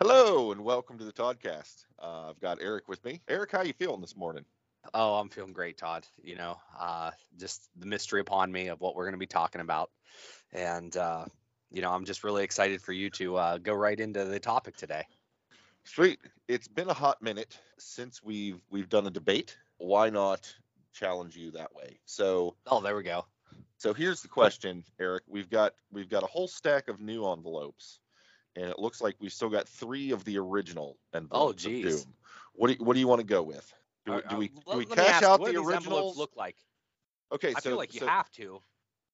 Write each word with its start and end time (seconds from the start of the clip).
Hello 0.00 0.50
and 0.52 0.62
welcome 0.64 0.98
to 0.98 1.04
the 1.04 1.12
Toddcast. 1.12 1.84
Uh, 2.02 2.30
I've 2.30 2.40
got 2.40 2.58
Eric 2.60 2.88
with 2.88 3.04
me. 3.04 3.20
Eric, 3.28 3.52
how 3.52 3.62
you 3.62 3.72
feeling 3.72 4.00
this 4.00 4.16
morning? 4.16 4.44
Oh, 4.92 5.14
I'm 5.14 5.28
feeling 5.28 5.52
great, 5.52 5.78
Todd. 5.78 6.06
You 6.22 6.36
know, 6.36 6.58
uh, 6.78 7.12
just 7.38 7.68
the 7.76 7.86
mystery 7.86 8.20
upon 8.20 8.50
me 8.52 8.68
of 8.68 8.80
what 8.80 8.96
we're 8.96 9.04
going 9.04 9.14
to 9.14 9.18
be 9.18 9.26
talking 9.26 9.60
about, 9.60 9.90
and 10.52 10.94
uh, 10.96 11.24
you 11.70 11.80
know, 11.80 11.90
I'm 11.92 12.04
just 12.04 12.24
really 12.24 12.44
excited 12.44 12.82
for 12.82 12.92
you 12.92 13.08
to 13.10 13.36
uh, 13.36 13.58
go 13.58 13.72
right 13.72 13.98
into 13.98 14.24
the 14.24 14.40
topic 14.40 14.76
today. 14.76 15.04
Sweet. 15.84 16.18
It's 16.48 16.68
been 16.68 16.90
a 16.90 16.94
hot 16.94 17.22
minute 17.22 17.58
since 17.78 18.22
we've 18.22 18.60
we've 18.70 18.88
done 18.88 19.06
a 19.06 19.10
debate. 19.10 19.56
Why 19.78 20.10
not 20.10 20.52
challenge 20.92 21.36
you 21.36 21.52
that 21.52 21.74
way? 21.74 21.98
So 22.04 22.56
Oh, 22.66 22.80
there 22.80 22.96
we 22.96 23.04
go. 23.04 23.24
so 23.78 23.94
here's 23.94 24.20
the 24.22 24.28
question, 24.28 24.84
Eric. 25.00 25.22
We've 25.28 25.48
got 25.48 25.74
we've 25.92 26.10
got 26.10 26.24
a 26.24 26.26
whole 26.26 26.48
stack 26.48 26.88
of 26.88 27.00
new 27.00 27.26
envelopes, 27.30 28.00
and 28.56 28.66
it 28.66 28.78
looks 28.78 29.00
like 29.00 29.16
we've 29.20 29.32
still 29.32 29.50
got 29.50 29.68
three 29.68 30.10
of 30.12 30.24
the 30.24 30.38
original 30.38 30.96
envelopes. 31.14 31.64
of 31.64 31.70
Oh, 31.70 31.72
geez. 31.72 32.04
Doom. 32.04 32.14
What 32.54 32.68
do 32.68 32.74
you, 32.74 32.84
what 32.84 32.94
do 32.94 33.00
you 33.00 33.08
want 33.08 33.20
to 33.20 33.26
go 33.26 33.42
with? 33.42 33.72
Do, 34.06 34.12
we- 34.12 34.18
Uh, 34.18 34.28
do 34.28 34.36
we 34.36 34.50
uh, 34.66 34.72
do 34.72 34.78
we 34.78 34.86
cash 34.86 35.08
ask, 35.08 35.22
out 35.24 35.40
what 35.40 35.46
the 35.46 35.52
do 35.54 35.58
these 35.60 35.70
envelopes 35.74 35.86
originals? 35.88 36.18
Look 36.18 36.36
like. 36.36 36.56
Okay, 37.32 37.50
so 37.52 37.56
I 37.56 37.60
so 37.60 37.70
feel 37.70 37.78
like 37.78 37.94
you 37.94 38.00
so, 38.00 38.06
have 38.06 38.30
to. 38.32 38.60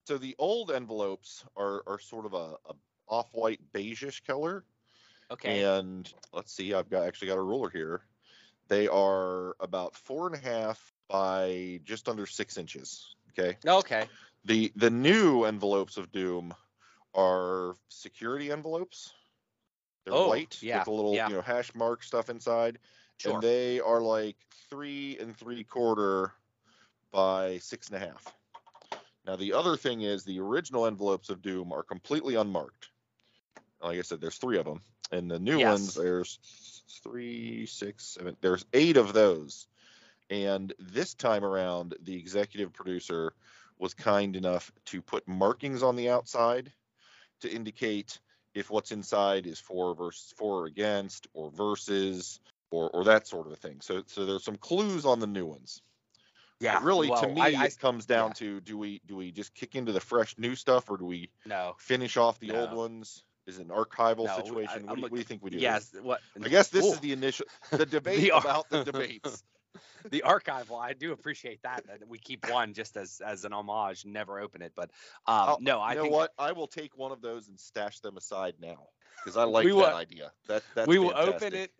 so 0.06 0.18
the 0.18 0.34
old 0.38 0.70
envelopes 0.70 1.44
are 1.56 1.82
are 1.86 1.98
sort 1.98 2.26
of 2.26 2.34
a, 2.34 2.56
a 2.68 2.74
off-white 3.08 3.60
beigeish 3.72 4.24
color. 4.26 4.64
Okay. 5.30 5.62
And 5.62 6.12
let's 6.32 6.52
see, 6.52 6.74
I've 6.74 6.90
got 6.90 7.06
actually 7.06 7.28
got 7.28 7.38
a 7.38 7.42
ruler 7.42 7.70
here. 7.70 8.02
They 8.68 8.88
are 8.88 9.56
about 9.60 9.94
four 9.96 10.26
and 10.26 10.34
a 10.34 10.38
half 10.38 10.92
by 11.08 11.80
just 11.84 12.08
under 12.08 12.26
six 12.26 12.56
inches. 12.58 13.14
Okay. 13.30 13.56
Okay. 13.66 14.06
The 14.44 14.72
the 14.76 14.90
new 14.90 15.44
envelopes 15.44 15.96
of 15.96 16.10
Doom 16.12 16.52
are 17.14 17.76
security 17.88 18.50
envelopes. 18.50 19.12
They're 20.04 20.14
Oh, 20.14 20.28
white 20.28 20.58
yeah, 20.62 20.78
with 20.78 20.88
a 20.88 20.90
little 20.90 21.14
yeah. 21.14 21.28
you 21.28 21.34
know 21.34 21.42
hash 21.42 21.74
mark 21.74 22.02
stuff 22.02 22.30
inside, 22.30 22.78
Sure. 23.18 23.34
and 23.34 23.42
they 23.42 23.80
are 23.80 24.00
like 24.00 24.36
three 24.68 25.18
and 25.18 25.36
three 25.36 25.64
quarter 25.64 26.32
by 27.12 27.58
six 27.58 27.88
and 27.88 27.96
a 27.96 28.06
half. 28.06 28.32
Now 29.26 29.36
the 29.36 29.52
other 29.52 29.76
thing 29.76 30.00
is 30.00 30.24
the 30.24 30.40
original 30.40 30.86
envelopes 30.86 31.28
of 31.28 31.42
Doom 31.42 31.72
are 31.72 31.82
completely 31.82 32.36
unmarked. 32.36 32.88
Like 33.82 33.98
I 33.98 34.02
said, 34.02 34.20
there's 34.20 34.38
three 34.38 34.58
of 34.58 34.64
them, 34.64 34.80
and 35.12 35.30
the 35.30 35.38
new 35.38 35.58
Yes. 35.58 35.68
ones 35.68 35.94
there's 35.94 36.82
three, 37.02 37.66
six, 37.66 38.06
seven. 38.06 38.36
There's 38.40 38.64
eight 38.72 38.96
of 38.96 39.12
those. 39.12 39.66
And 40.30 40.72
this 40.78 41.14
time 41.14 41.44
around, 41.44 41.96
the 42.02 42.16
executive 42.16 42.72
producer 42.72 43.34
was 43.78 43.94
kind 43.94 44.36
enough 44.36 44.70
to 44.86 45.02
put 45.02 45.26
markings 45.26 45.82
on 45.82 45.96
the 45.96 46.10
outside 46.10 46.72
to 47.40 47.50
indicate 47.50 48.20
if 48.54 48.70
what's 48.70 48.92
inside 48.92 49.46
is 49.46 49.58
for 49.58 49.94
versus 49.94 50.32
for 50.36 50.62
or 50.62 50.66
against 50.66 51.28
or 51.32 51.50
versus 51.50 52.40
or 52.70 52.90
or 52.90 53.04
that 53.04 53.26
sort 53.26 53.46
of 53.46 53.52
a 53.52 53.56
thing. 53.56 53.80
So 53.80 54.02
so 54.06 54.26
there's 54.26 54.44
some 54.44 54.56
clues 54.56 55.04
on 55.04 55.20
the 55.20 55.26
new 55.26 55.46
ones. 55.46 55.82
yeah. 56.60 56.74
But 56.74 56.84
really 56.84 57.08
to 57.08 57.28
me 57.28 57.40
I, 57.40 57.62
I, 57.62 57.64
it 57.66 57.78
comes 57.78 58.06
down 58.06 58.28
yeah. 58.30 58.34
to 58.34 58.60
do 58.60 58.78
we 58.78 59.00
do 59.06 59.16
we 59.16 59.32
just 59.32 59.54
kick 59.54 59.74
into 59.74 59.92
the 59.92 60.00
fresh 60.00 60.36
new 60.38 60.54
stuff 60.54 60.90
or 60.90 60.96
do 60.96 61.04
we 61.06 61.30
no. 61.46 61.74
finish 61.78 62.16
off 62.16 62.38
the 62.40 62.52
old 62.52 62.72
ones? 62.72 63.24
Is 63.46 63.58
it 63.58 63.66
an 63.66 63.70
archival 63.70 64.26
No, 64.26 64.36
situation? 64.36 64.82
what, 64.86 64.90
I'm 64.90 64.94
do 64.96 65.00
you, 65.00 65.02
what 65.02 65.12
do 65.12 65.18
you 65.18 65.24
think 65.24 65.42
we 65.42 65.50
do? 65.50 65.58
Yes. 65.58 65.94
What? 66.00 66.20
I 66.42 66.48
guess 66.48 66.68
this 66.68 66.84
Ooh. 66.84 66.92
is 66.92 67.00
the 67.00 67.12
initial 67.12 67.46
the 67.70 67.86
debate 67.98 68.20
The 68.20 68.36
about 68.36 68.68
the 68.68 68.84
debates. 68.84 69.42
the 70.10 70.22
archival 70.26 70.80
i 70.80 70.92
do 70.92 71.12
appreciate 71.12 71.62
that 71.62 71.86
that 71.86 72.06
we 72.08 72.18
keep 72.18 72.48
one 72.50 72.72
just 72.74 72.96
as 72.96 73.20
as 73.24 73.44
an 73.44 73.52
homage 73.52 74.04
never 74.04 74.40
open 74.40 74.62
it 74.62 74.72
but 74.74 74.90
um 75.26 75.56
no 75.60 75.78
i 75.80 75.90
you 75.90 75.96
know 75.96 76.02
think 76.02 76.14
what? 76.14 76.32
I 76.38 76.52
will 76.52 76.66
take 76.66 76.96
one 76.96 77.12
of 77.12 77.20
those 77.20 77.48
and 77.48 77.58
stash 77.58 78.00
them 78.00 78.16
aside 78.16 78.54
now 78.60 78.88
because 79.16 79.36
I 79.36 79.44
like 79.44 79.66
that 79.66 79.74
will- 79.74 79.84
idea. 79.86 80.32
That 80.48 80.62
that's 80.74 80.88
we 80.88 80.98
will 80.98 81.14
open 81.14 81.54
it 81.54 81.72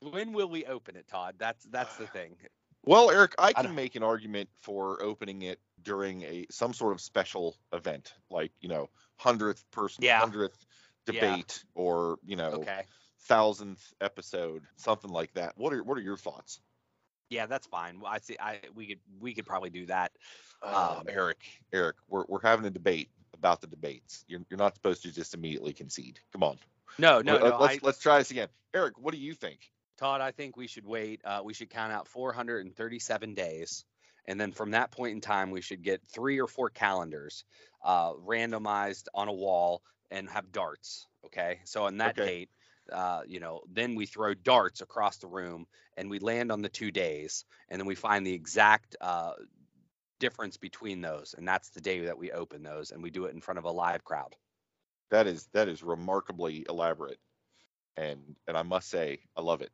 when 0.00 0.32
will 0.32 0.48
we 0.48 0.64
open 0.64 0.96
it 0.96 1.06
todd 1.08 1.34
that's 1.38 1.64
that's 1.66 1.96
the 1.96 2.06
thing 2.06 2.36
Well, 2.84 3.10
Eric, 3.10 3.34
I 3.38 3.48
I 3.48 3.52
can 3.52 3.64
don't- 3.66 3.74
make 3.74 3.94
an 3.96 4.02
argument 4.02 4.48
for 4.62 5.02
opening 5.02 5.42
it 5.42 5.60
during 5.82 6.22
a 6.22 6.46
some 6.50 6.72
sort 6.72 6.92
of 6.92 7.00
special 7.00 7.56
event, 7.72 8.14
like 8.30 8.52
you 8.60 8.68
know, 8.68 8.88
hundredth 9.16 9.64
person, 9.70 10.04
hundredth 10.08 10.64
Yeah. 11.06 11.20
debate, 11.20 11.64
or 11.74 12.18
you 12.24 12.36
know, 12.36 12.52
okay 12.62 12.84
thousandth 13.20 13.92
episode, 14.00 14.62
something 14.76 15.10
like 15.10 15.32
that. 15.34 15.52
What 15.56 15.72
are 15.72 15.82
what 15.82 15.98
are 15.98 16.02
your 16.02 16.16
thoughts? 16.16 16.60
Yeah 17.30 17.46
that's 17.46 17.66
fine 17.66 18.00
Well, 18.00 18.10
i 18.12 18.18
see 18.18 18.36
i 18.40 18.60
we 18.74 18.86
could 18.86 19.00
we 19.20 19.34
could 19.34 19.46
probably 19.46 19.70
do 19.70 19.86
that 19.86 20.12
Uh, 20.62 20.96
Um, 20.98 21.06
Eric, 21.08 21.38
Eric, 21.72 21.96
we're 22.08 22.24
we're 22.28 22.40
having 22.42 22.66
a 22.66 22.70
debate 22.70 23.10
about 23.34 23.60
the 23.60 23.66
debates. 23.66 24.24
You're 24.28 24.40
you're 24.50 24.58
not 24.58 24.74
supposed 24.74 25.02
to 25.04 25.12
just 25.12 25.34
immediately 25.34 25.72
concede. 25.72 26.20
Come 26.32 26.42
on. 26.42 26.58
no 26.98 27.20
no 27.20 27.38
no 27.38 27.56
let's 27.58 27.76
I, 27.76 27.78
let's 27.82 27.98
try 28.00 28.18
this 28.18 28.30
again. 28.30 28.48
Eric, 28.74 28.98
what 28.98 29.14
do 29.14 29.20
you 29.20 29.34
think? 29.34 29.70
todd 29.98 30.20
i 30.20 30.30
think 30.30 30.56
we 30.56 30.66
should 30.66 30.86
wait 30.86 31.20
uh, 31.24 31.40
we 31.44 31.52
should 31.52 31.70
count 31.70 31.92
out 31.92 32.06
437 32.08 33.34
days 33.34 33.84
and 34.26 34.40
then 34.40 34.52
from 34.52 34.70
that 34.72 34.90
point 34.92 35.12
in 35.12 35.20
time 35.20 35.50
we 35.50 35.60
should 35.60 35.82
get 35.82 36.00
three 36.12 36.40
or 36.40 36.46
four 36.46 36.70
calendars 36.70 37.44
uh, 37.84 38.12
randomized 38.12 39.06
on 39.14 39.28
a 39.28 39.32
wall 39.32 39.82
and 40.10 40.28
have 40.30 40.52
darts 40.52 41.06
okay 41.24 41.60
so 41.64 41.84
on 41.84 41.98
that 41.98 42.12
Okay. 42.12 42.26
date 42.26 42.50
uh, 42.92 43.22
you 43.26 43.40
know 43.40 43.62
then 43.72 43.94
we 43.94 44.06
throw 44.06 44.34
darts 44.34 44.80
across 44.82 45.18
the 45.18 45.28
room 45.28 45.66
and 45.96 46.10
we 46.10 46.18
land 46.20 46.52
on 46.52 46.62
the 46.62 46.68
two 46.68 46.90
days 46.90 47.44
and 47.68 47.80
then 47.80 47.86
we 47.86 47.94
find 47.96 48.26
the 48.26 48.34
exact 48.34 48.96
uh, 49.00 49.34
difference 50.20 50.56
between 50.58 51.00
those 51.02 51.34
and 51.38 51.48
that's 51.48 51.70
the 51.70 51.80
day 51.82 52.00
that 52.00 52.18
we 52.18 52.32
open 52.32 52.62
those 52.62 52.92
and 52.92 53.02
we 53.02 53.10
do 53.10 53.26
it 53.26 53.34
in 53.34 53.40
front 53.40 53.58
of 53.58 53.64
a 53.64 53.70
live 53.72 54.04
crowd 54.04 54.36
That 55.10 55.26
is 55.28 55.48
that 55.54 55.68
is 55.68 55.82
remarkably 55.82 56.66
elaborate, 56.68 57.20
and 57.96 58.36
and 58.48 58.56
I 58.56 58.62
must 58.62 58.90
say 58.90 59.20
I 59.36 59.42
love 59.42 59.62
it. 59.62 59.72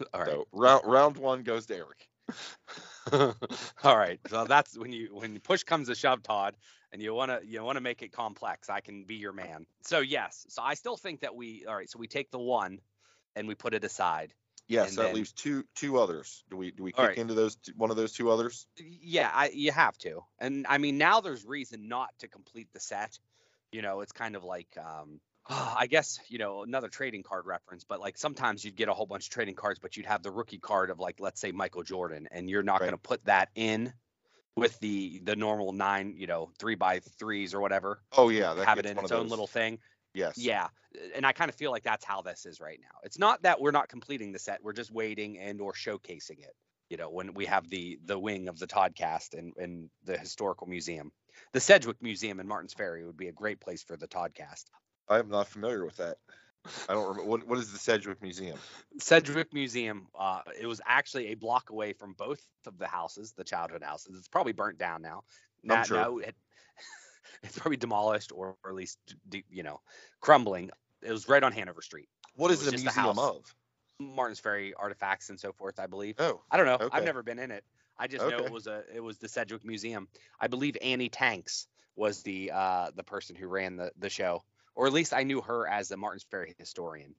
all 0.14 0.22
right 0.22 0.30
So 0.30 0.46
round 0.52 0.84
round 0.86 1.16
one 1.18 1.42
goes 1.44 1.66
to 1.66 1.76
Eric. 1.76 2.08
All 3.84 3.96
right. 3.98 4.20
So 4.28 4.46
that's 4.46 4.78
when 4.78 4.92
you 4.92 5.10
when 5.14 5.38
push 5.40 5.64
comes 5.64 5.88
to 5.88 5.94
shove, 5.94 6.22
Todd, 6.22 6.56
and 6.92 7.02
you 7.02 7.14
wanna 7.14 7.40
you 7.44 7.62
wanna 7.62 7.80
make 7.80 8.02
it 8.02 8.12
complex. 8.12 8.68
I 8.70 8.80
can 8.80 9.04
be 9.04 9.16
your 9.16 9.32
man. 9.32 9.66
So 9.82 10.00
yes. 10.00 10.46
So 10.48 10.62
I 10.62 10.74
still 10.74 10.96
think 10.96 11.20
that 11.20 11.34
we 11.34 11.64
all 11.66 11.74
right. 11.76 11.88
So 11.90 11.98
we 11.98 12.06
take 12.06 12.30
the 12.30 12.38
one, 12.38 12.80
and 13.34 13.48
we 13.48 13.54
put 13.54 13.74
it 13.74 13.84
aside. 13.84 14.34
Yes, 14.68 14.90
And 14.90 14.98
that 14.98 15.12
leaves 15.14 15.32
two 15.32 15.64
two 15.74 15.98
others. 15.98 16.44
Do 16.50 16.56
we 16.56 16.70
do 16.70 16.82
we 16.82 16.92
kick 16.92 17.00
right. 17.00 17.18
into 17.18 17.34
those 17.34 17.56
two, 17.56 17.72
one 17.76 17.90
of 17.90 17.96
those 17.96 18.12
two 18.12 18.30
others? 18.30 18.66
Yeah, 18.78 19.30
I, 19.32 19.50
you 19.52 19.72
have 19.72 19.96
to. 19.98 20.20
And 20.38 20.66
I 20.68 20.78
mean 20.78 20.98
now 20.98 21.20
there's 21.20 21.44
reason 21.44 21.88
not 21.88 22.10
to 22.20 22.28
complete 22.28 22.68
the 22.72 22.80
set. 22.80 23.18
You 23.72 23.82
know, 23.82 24.00
it's 24.00 24.12
kind 24.12 24.36
of 24.36 24.44
like 24.44 24.68
um. 24.78 25.20
I 25.48 25.88
guess 25.88 26.20
you 26.28 26.38
know 26.38 26.62
another 26.62 26.88
trading 26.88 27.24
card 27.24 27.46
reference, 27.46 27.84
but 27.84 28.00
like 28.00 28.16
sometimes 28.16 28.64
you'd 28.64 28.76
get 28.76 28.88
a 28.88 28.94
whole 28.94 29.06
bunch 29.06 29.26
of 29.26 29.30
trading 29.30 29.56
cards, 29.56 29.80
but 29.80 29.96
you'd 29.96 30.06
have 30.06 30.22
the 30.22 30.30
rookie 30.30 30.58
card 30.60 30.90
of 30.90 31.00
like 31.00 31.18
let's 31.18 31.40
say 31.40 31.50
Michael 31.50 31.82
Jordan, 31.82 32.28
and 32.30 32.48
you're 32.48 32.62
not 32.62 32.80
Right. 32.80 32.86
going 32.86 32.92
to 32.92 32.98
put 32.98 33.24
that 33.24 33.48
in 33.56 33.92
with 34.56 34.78
the 34.80 35.20
the 35.20 35.36
normal 35.36 35.72
nine, 35.72 36.14
you 36.16 36.26
know, 36.26 36.50
three 36.58 36.74
by 36.74 37.00
threes 37.00 37.54
or 37.54 37.60
whatever. 37.60 38.02
Oh 38.16 38.28
yeah, 38.28 38.54
have 38.64 38.78
it 38.78 38.86
in 38.86 38.98
its 38.98 39.12
own 39.12 39.28
little 39.28 39.46
thing. 39.46 39.78
Yes. 40.14 40.36
Yeah, 40.36 40.68
and 41.14 41.24
I 41.24 41.32
kind 41.32 41.48
of 41.48 41.54
feel 41.54 41.70
like 41.70 41.82
that's 41.82 42.04
how 42.04 42.20
this 42.22 42.44
is 42.44 42.60
right 42.60 42.78
now. 42.80 42.98
It's 43.02 43.18
not 43.18 43.42
that 43.42 43.60
we're 43.60 43.70
not 43.70 43.88
completing 43.88 44.32
the 44.32 44.38
set; 44.38 44.62
we're 44.62 44.74
just 44.74 44.90
waiting 44.90 45.38
and 45.38 45.60
or 45.60 45.72
showcasing 45.72 46.40
it. 46.40 46.54
You 46.90 46.98
know, 46.98 47.08
when 47.08 47.32
we 47.34 47.46
have 47.46 47.68
the 47.68 47.98
the 48.04 48.18
wing 48.18 48.48
of 48.48 48.58
the 48.58 48.66
Toddcast 48.66 49.34
and 49.34 49.54
and 49.56 49.90
the 50.04 50.18
historical 50.18 50.66
museum, 50.66 51.12
the 51.52 51.60
Sedgwick 51.60 52.02
Museum 52.02 52.40
in 52.40 52.46
Martins 52.46 52.74
Ferry 52.74 53.06
would 53.06 53.16
be 53.16 53.28
a 53.28 53.32
great 53.32 53.60
place 53.60 53.82
for 53.82 53.96
the 53.96 54.08
Toddcast. 54.08 54.64
I'm 55.08 55.28
not 55.28 55.48
familiar 55.48 55.84
with 55.84 55.96
that. 55.98 56.18
I 56.88 56.94
don't 56.94 57.08
remember 57.08 57.24
what 57.24 57.46
what 57.46 57.58
is 57.58 57.72
the 57.72 57.78
Sedgwick 57.78 58.22
Museum? 58.22 58.58
Sedgwick 58.98 59.52
Museum. 59.52 60.06
Uh, 60.18 60.40
it 60.60 60.66
was 60.66 60.80
actually 60.86 61.28
a 61.28 61.34
block 61.34 61.70
away 61.70 61.92
from 61.92 62.14
both 62.14 62.40
of 62.66 62.78
the 62.78 62.86
houses, 62.86 63.32
the 63.32 63.44
childhood 63.44 63.82
houses. 63.82 64.16
It's 64.16 64.28
probably 64.28 64.52
burnt 64.52 64.78
down 64.78 65.02
now. 65.02 65.24
Nah, 65.64 65.82
sure. 65.82 65.96
No, 66.00 66.18
it, 66.18 66.36
it's 67.42 67.58
probably 67.58 67.76
demolished 67.76 68.32
or, 68.32 68.56
or 68.64 68.70
at 68.70 68.76
least 68.76 68.98
you 69.50 69.62
know 69.62 69.80
crumbling. 70.20 70.70
It 71.02 71.10
was 71.10 71.28
right 71.28 71.42
on 71.42 71.52
Hanover 71.52 71.82
Street. 71.82 72.08
What 72.36 72.50
is 72.50 72.60
It 72.60 72.74
is 72.74 72.84
was 72.84 72.94
the 72.94 73.00
museum 73.00 73.18
of? 73.18 73.54
Martins 73.98 74.40
Ferry 74.40 74.74
artifacts 74.74 75.30
and 75.30 75.38
so 75.38 75.52
forth, 75.52 75.78
I 75.78 75.86
believe. 75.86 76.16
Oh, 76.18 76.42
I 76.50 76.56
don't 76.56 76.66
know. 76.66 76.74
okay. 76.74 76.88
I've 76.92 77.04
never 77.04 77.22
been 77.22 77.38
in 77.38 77.50
it. 77.50 77.64
I 77.98 78.06
just 78.06 78.26
know 78.26 78.38
it 78.38 78.50
was 78.50 78.66
a 78.66 78.82
it 78.94 79.00
was 79.00 79.18
the 79.18 79.28
Sedgwick 79.28 79.64
Museum. 79.64 80.08
I 80.40 80.46
believe 80.46 80.76
Annie 80.82 81.08
Tanks 81.08 81.66
was 81.94 82.22
the 82.22 82.50
uh 82.52 82.90
the 82.94 83.04
person 83.04 83.36
who 83.36 83.46
ran 83.46 83.76
the 83.76 83.92
the 83.98 84.08
show, 84.08 84.42
or 84.74 84.86
at 84.86 84.92
least 84.92 85.12
I 85.12 85.22
knew 85.22 85.40
her 85.42 85.66
as 85.66 85.88
the 85.88 85.96
Martins 85.96 86.26
Ferry 86.30 86.54
historian. 86.58 87.14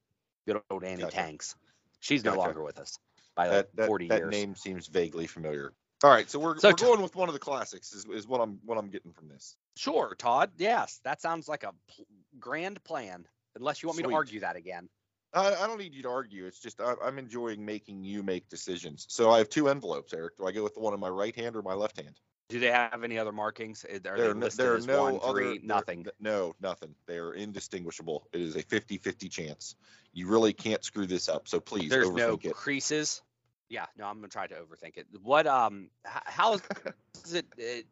Good 0.47 0.61
old 0.69 0.83
Annie 0.83 1.03
Gotcha. 1.03 1.15
Tanks. 1.15 1.55
She's 1.99 2.23
no 2.23 2.35
longer 2.35 2.63
with 2.63 2.79
us. 2.79 2.97
by 3.35 3.47
like 3.47 3.51
that 3.51 3.75
that, 3.75 3.87
40 3.87 4.07
that 4.09 4.17
years. 4.19 4.31
name 4.31 4.55
seems 4.55 4.87
vaguely 4.87 5.27
familiar. 5.27 5.73
All 6.03 6.09
right, 6.09 6.29
so 6.29 6.37
we're, 6.37 6.57
So 6.57 6.69
we're 6.69 6.73
going 6.73 7.01
with 7.01 7.15
one 7.15 7.29
of 7.29 7.33
the 7.33 7.39
classics. 7.39 7.93
Is, 7.93 8.05
is 8.05 8.27
what 8.27 8.41
I'm 8.41 8.59
what 8.65 8.77
I'm 8.77 8.89
getting 8.89 9.13
from 9.13 9.29
this. 9.29 9.55
Sure, 9.77 10.13
Todd. 10.17 10.51
Yes, 10.57 10.99
that 11.05 11.21
sounds 11.21 11.47
like 11.47 11.63
a 11.63 11.71
pl- 11.87 12.05
grand 12.39 12.83
plan. 12.83 13.25
Unless 13.55 13.81
you 13.81 13.87
want 13.87 13.97
me 13.97 14.03
to 14.03 14.13
argue 14.13 14.41
that 14.41 14.57
again. 14.57 14.89
I, 15.33 15.55
I 15.55 15.67
don't 15.67 15.79
need 15.79 15.93
you 15.93 16.03
to 16.03 16.09
argue. 16.09 16.45
It's 16.45 16.59
just 16.59 16.81
I, 16.81 16.95
I'm 17.01 17.17
enjoying 17.19 17.63
making 17.63 18.03
you 18.03 18.21
make 18.21 18.49
decisions. 18.49 19.05
So 19.07 19.31
I 19.31 19.37
have 19.37 19.49
two 19.49 19.69
envelopes, 19.69 20.13
Eric. 20.13 20.37
Do 20.37 20.45
I 20.45 20.51
go 20.51 20.63
with 20.63 20.73
the 20.73 20.81
one 20.81 20.93
in 20.93 20.99
my 20.99 21.09
right 21.09 21.35
hand 21.35 21.55
or 21.55 21.61
my 21.61 21.73
left 21.73 21.95
hand? 21.95 22.19
Do 22.49 22.59
they 22.59 22.71
have 22.71 23.03
any 23.03 23.17
other 23.17 23.31
markings? 23.31 23.85
Are 23.85 23.99
there 23.99 24.33
no, 24.33 24.47
there 24.49 24.75
are 24.75 24.79
no 24.79 25.03
one, 25.03 25.19
other 25.23 25.33
three, 25.33 25.59
nothing? 25.63 26.05
No, 26.19 26.53
nothing. 26.61 26.93
They 27.07 27.17
are 27.17 27.33
indistinguishable. 27.33 28.27
It 28.33 28.41
is 28.41 28.55
a 28.55 28.63
50-50 28.63 29.31
chance. 29.31 29.75
You 30.11 30.27
really 30.27 30.53
can't 30.53 30.83
screw 30.83 31.07
this 31.07 31.29
up. 31.29 31.47
So 31.47 31.59
please 31.59 31.89
There's 31.89 32.11
no 32.11 32.39
it. 32.41 32.53
creases. 32.53 33.21
Yeah, 33.69 33.85
no, 33.97 34.05
I'm 34.05 34.17
gonna 34.17 34.27
try 34.27 34.45
to 34.45 34.55
overthink 34.55 34.97
it. 34.97 35.07
What 35.23 35.47
um, 35.47 35.89
how 36.05 36.53
is 36.53 36.61
it, 37.33 37.47
it 37.57 37.87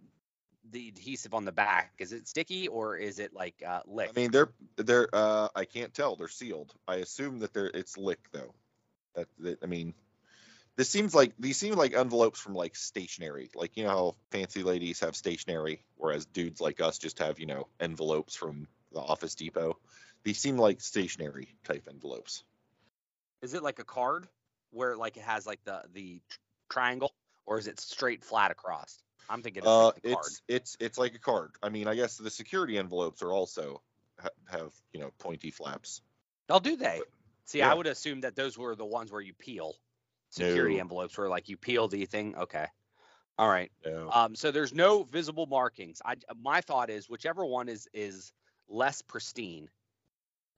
the 0.70 0.90
adhesive 0.90 1.34
on 1.34 1.46
the 1.46 1.52
back? 1.52 1.94
Is 1.98 2.14
it 2.14 2.28
sticky 2.28 2.68
or 2.68 2.98
is 2.98 3.20
it 3.20 3.34
like 3.34 3.56
uh, 3.68 3.82
lick? 3.88 4.10
I 4.10 4.20
mean, 4.20 4.32
they're 4.32 4.52
they're 4.76 5.08
uh 5.14 5.48
I 5.56 5.66
can't 5.66 5.94
tell. 5.94 6.16
They're 6.16 6.28
sealed. 6.28 6.74
I 6.88 6.96
assume 6.98 7.40
that 7.40 7.54
they're 7.54 7.72
it's 7.74 7.98
lick 7.98 8.20
though. 8.32 8.54
That, 9.16 9.28
that 9.40 9.64
I 9.64 9.66
mean, 9.66 9.94
this 10.78 10.90
seems 10.90 11.14
like 11.14 11.34
these 11.40 11.58
seem 11.58 11.76
like 11.76 11.94
envelopes 11.94 12.40
from 12.40 12.56
like 12.56 12.76
stationery. 12.76 13.50
Like 13.56 13.78
you 13.78 13.84
know 13.84 13.90
how 13.90 14.16
fancy 14.32 14.64
ladies 14.64 15.00
have 15.02 15.16
stationery, 15.16 15.84
whereas 15.96 16.26
dudes 16.26 16.62
like 16.62 16.82
us 16.82 16.98
just 16.98 17.20
have 17.20 17.40
you 17.40 17.46
know 17.46 17.68
envelopes 17.80 18.36
from 18.36 18.68
the 18.92 19.00
Office 19.00 19.36
Depot. 19.36 19.78
These 20.24 20.40
seem 20.40 20.58
like 20.58 20.82
stationery 20.82 21.50
type 21.64 21.88
envelopes. 21.90 22.44
is 23.42 23.54
it 23.54 23.64
like 23.64 23.80
a 23.80 23.84
card 23.84 24.28
where 24.72 24.96
like 24.96 25.18
it 25.18 25.24
has 25.24 25.46
like 25.46 25.64
the 25.66 25.84
the 25.94 26.22
triangle, 26.70 27.14
or 27.46 27.60
is 27.60 27.68
it 27.68 27.80
straight 27.80 28.24
flat 28.24 28.52
across? 28.52 28.98
I'm 29.30 29.42
thinking 29.42 29.64
it's 29.64 29.68
Uh, 29.68 29.86
like 29.88 29.96
the 30.04 30.10
card. 30.10 30.26
it's 30.26 30.42
it's 30.48 30.78
it's 30.80 30.98
like 30.98 31.16
a 31.16 31.20
card. 31.20 31.52
I 31.62 31.70
mean, 31.70 31.88
I 31.88 31.96
guess 31.96 32.18
the 32.18 32.30
security 32.30 32.78
envelopes 32.78 33.22
are 33.22 33.32
also 33.32 33.82
ha- 34.20 34.30
have 34.50 34.72
you 34.94 35.00
know 35.00 35.12
pointy 35.20 35.52
flaps. 35.52 36.02
Oh, 36.50 36.60
do 36.60 36.76
they? 36.76 37.02
See, 37.46 37.60
yeah. 37.60 37.72
I 37.72 37.74
would 37.74 37.88
assume 37.88 38.22
that 38.22 38.36
those 38.36 38.58
were 38.58 38.76
the 38.76 38.86
ones 38.86 39.12
where 39.12 39.22
you 39.22 39.34
peel. 39.34 39.76
Security 40.32 40.76
No. 40.76 40.82
envelopes 40.82 41.18
where 41.18 41.30
like 41.30 41.48
you 41.50 41.58
peel 41.58 41.88
the 41.88 42.06
thing. 42.06 42.36
Okay. 42.36 42.66
All 43.38 43.50
right. 43.50 43.72
No. 43.86 44.10
Um, 44.12 44.36
so 44.36 44.52
there's 44.52 44.74
no 44.74 45.04
visible 45.04 45.46
markings. 45.46 46.02
I 46.06 46.16
my 46.42 46.62
thought 46.62 46.90
is 46.90 47.10
whichever 47.10 47.46
one 47.46 47.70
is 47.70 47.88
is 47.94 48.34
less 48.68 49.02
pristine. 49.02 49.70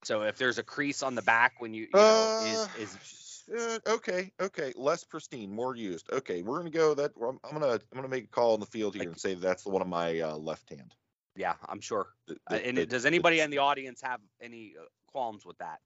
So 0.03 0.21
if 0.23 0.37
there's 0.37 0.57
a 0.59 0.63
crease 0.63 1.01
on 1.01 1.15
the 1.15 1.21
back 1.21 1.53
when 1.59 1.73
you, 1.73 1.83
you 1.83 1.89
know, 1.93 1.99
Uh, 2.41 2.67
is 2.77 2.89
is 2.91 3.43
uh, 3.57 3.79
okay, 3.93 4.31
okay, 4.39 4.73
less 4.75 5.03
pristine, 5.03 5.51
more 5.51 5.75
used. 5.75 6.11
Okay, 6.11 6.41
we're 6.43 6.57
gonna 6.57 6.69
go 6.69 6.93
that. 6.93 7.11
I'm, 7.21 7.39
I'm 7.43 7.53
gonna 7.53 7.73
I'm 7.73 7.81
gonna 7.95 8.07
make 8.07 8.25
a 8.25 8.27
call 8.27 8.53
in 8.53 8.59
the 8.59 8.65
field 8.65 8.93
here 8.95 9.01
Like- 9.01 9.09
and 9.09 9.19
say 9.19 9.33
that's 9.33 9.63
the 9.63 9.69
one 9.69 9.81
on 9.81 9.89
my 9.89 10.19
uh, 10.19 10.35
left 10.35 10.69
hand. 10.69 10.93
yeah, 11.35 11.55
I'm 11.67 11.81
sure. 11.81 12.07
The- 12.27 12.33
Uh, 12.47 12.55
the- 12.57 12.65
and 12.67 12.77
the- 12.77 12.85
does 12.85 13.05
anybody 13.05 13.39
in 13.39 13.49
the 13.49 13.57
audience 13.59 14.01
have 14.01 14.21
any 14.39 14.75
uh, 14.79 14.83
qualms 15.07 15.45
with 15.45 15.57
that? 15.57 15.79